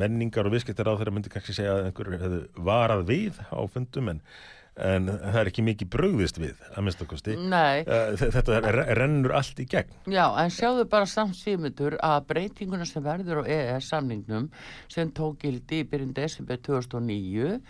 [0.00, 4.08] menningar og viðskiptar á þeirra myndi kannski segja að einhver hefðu varað við á fundum
[4.08, 4.20] en,
[4.80, 8.86] en það er ekki mikið brögðist við að minnst okkosti Nei, Uh, þe- þetta re-
[8.96, 9.92] rennur allt í gegn.
[10.10, 14.48] Já, en sjáðu bara samt símyndur að breytinguna sem verður á EES samningnum
[14.88, 17.60] sem tók gildi í byrjun desember 2009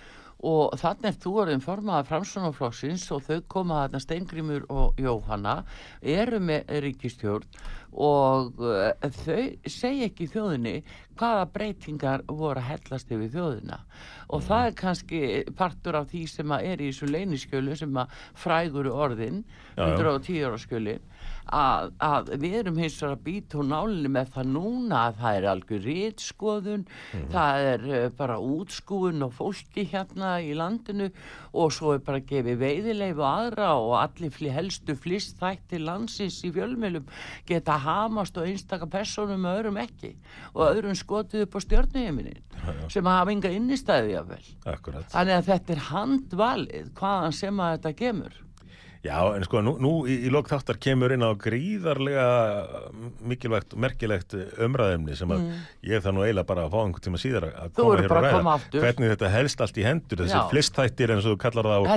[0.43, 5.61] og þannig er þú orðin formaða framsunarflokksins og þau koma þarna Steingrimur og Jóhanna
[6.03, 7.47] eru með ríkistjórn
[7.93, 8.90] og uh,
[9.22, 10.78] þau segja ekki þjóðinni
[11.20, 13.78] hvaða breytingar voru að hellast yfir þjóðina
[14.32, 15.22] og það er kannski
[15.59, 19.45] partur af því sem að er í þessu leyniskjölu sem að frægur orðin
[19.76, 19.95] Já, já.
[20.01, 20.97] 110 ára skjöli
[21.51, 25.38] að, að við erum hins vegar að býta úr nálinni með það núna að það
[25.38, 26.84] er algjör rítskoðun
[27.32, 31.11] það er uh, bara útskúun og fólki hérna í landinu
[31.53, 36.38] og svo er bara gefið veiðileif og aðra og allir fli, helstu flist þætti landsins
[36.47, 37.09] í fjölmjölum
[37.49, 40.14] geta hamast og einstaka personum og öðrum ekki
[40.55, 42.40] og öðrum skotið upp á stjörnuhiminin
[42.93, 44.45] sem hafa enga innistæði jafnvel.
[44.70, 45.11] Akkurat.
[45.12, 48.41] Þannig að þetta er handvalið hvaðan sem að þetta kemur.
[49.03, 52.26] Já, en sko, nú, nú í, í lok þáttar kemur inn á gríðarlega
[53.26, 55.40] mikilvægt og merkilegt umræðumni sem að
[55.90, 58.55] ég það nú eiginlega bara að fá einhvern tíma síðar að- koma hér og ræða
[58.84, 60.44] hvernig þetta helst allt í hendur, þessi Já.
[60.53, 61.90] flistþættir eins og þú kallar það og,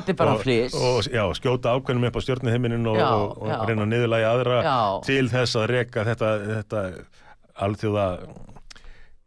[0.73, 4.77] og, og, já, skjóta ákveðnum upp á stjórnuhiminin og, og, reyna að niðurlægi aðra Já.
[5.05, 6.83] til þess að reka þetta, þetta
[7.65, 8.07] alþjóða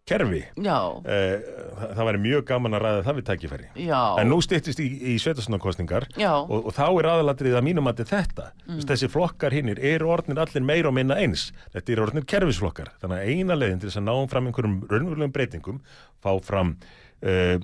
[0.09, 0.41] kerfi.
[0.65, 1.49] Já, Eh,
[1.95, 3.67] það, væri mjög gaman að ræða það við tækifæri.
[3.87, 7.91] já, En nú styttist í, í sveitastunarkostningar já, og, og þá er aðalatrið að mínum
[7.93, 8.51] að þetta.
[8.67, 8.81] Mm.
[8.89, 11.51] Þessi flokkar hinnir eru orðnir allir meira og minna eins.
[11.75, 12.93] Þetta eru orðnir kerfisflokkar.
[13.03, 15.81] Þannig að eina leiðin til þess að náum fram einhverjum raunverulegum breytingum,
[16.25, 16.77] fá fram
[17.23, 17.59] uh,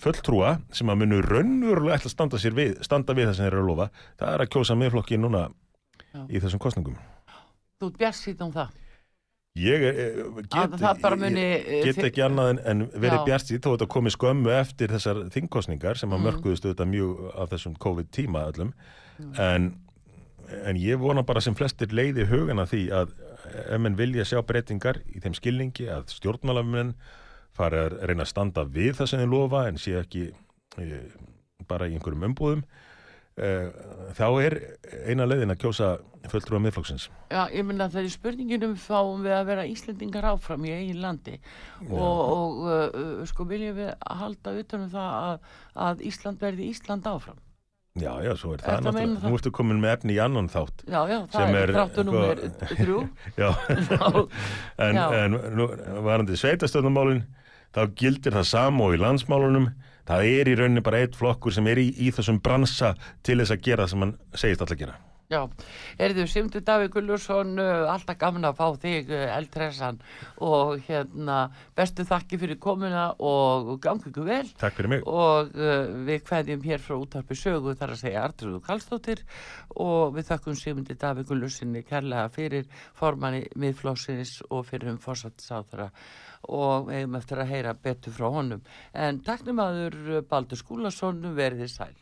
[0.00, 3.64] fulltrúa sem að munu raunverulega ætla að standa, við, standa við það sem þeir eru
[3.64, 3.88] að lofa,
[4.20, 5.44] það er að kjósa miðflokki núna
[6.14, 6.22] Já.
[6.30, 6.96] í þessum kostningum.
[7.80, 8.80] þú bjart síðan um það.
[9.54, 10.16] Ég eh,
[10.50, 10.72] get,
[11.70, 14.90] eh, get ekki annað en, en verið bjart síð þó að þetta komi skömmu eftir
[14.90, 16.26] þessar þingkostningar sem að Mm.
[16.26, 18.72] mörkuðust auðvitað mjög af þessum COVID-tíma öllum.
[19.38, 19.68] En,
[20.66, 23.14] en ég vona bara sem flestir leiði hugana því að
[23.70, 26.94] ef menn vilja sjá breytingar í þeim skilningi að stjórnmálamenn
[27.54, 30.24] fara að reyna að standa við það sem þeir lofa en sé ekki
[30.82, 31.00] e,
[31.70, 32.64] bara í einhverjum umbúðum
[33.34, 34.54] þá er
[35.10, 35.88] eina leiðin að kjósa
[36.30, 40.68] fulltrúa miðflokksins Já, ég myndi að það er spurninginum fáum við að vera Íslendingar áfram
[40.68, 41.34] í eigin landi
[41.88, 45.50] og, og uh, sko viljum við að halda utanum það að,
[45.88, 47.42] að Ísland verði Ísland áfram.
[47.94, 49.20] Já, já, svo er það að meina náttúrulega.
[49.22, 49.30] það?
[49.30, 50.80] Nú ertu komin með efni í annan þátt.
[50.90, 53.02] Já, já, það er er nummer eitthvað- þrjú.
[53.42, 53.50] Já,
[54.82, 55.04] en, Já.
[55.20, 55.66] en nú,
[56.02, 57.20] varandi sveitastöðnumálin,
[57.74, 59.68] þá gildir það sama og í landsmálunum.
[60.08, 62.94] Það er í rauninni bara eitt flokkur sem er í, í þessum bransa
[63.24, 65.00] til þess að gera það sem hann segist alltaf að gera.
[65.32, 65.40] Já,
[66.04, 69.96] erðu Simtur Davík Gullursson, uh, alltaf gaman að fá þig uh, eldressan
[70.44, 71.38] og hérna
[71.74, 75.06] bestu þakki fyrir komuna og gangi ykkur vel Takk fyrir mig.
[75.08, 79.24] og uh, við kveðjum hér frá útarpi sögu þar að segja Artrúðu Kallstóttir
[79.80, 82.68] og við þakkum Sigmundi Davík Gullurssoni kærlega fyrir
[83.00, 85.88] formanni miðflóksins og fyrir um fórsatsáþara
[86.48, 88.64] og eigum eftir að heyra betur frá honum.
[88.92, 91.94] En taknum aður Baldur Skúlason verðið sæl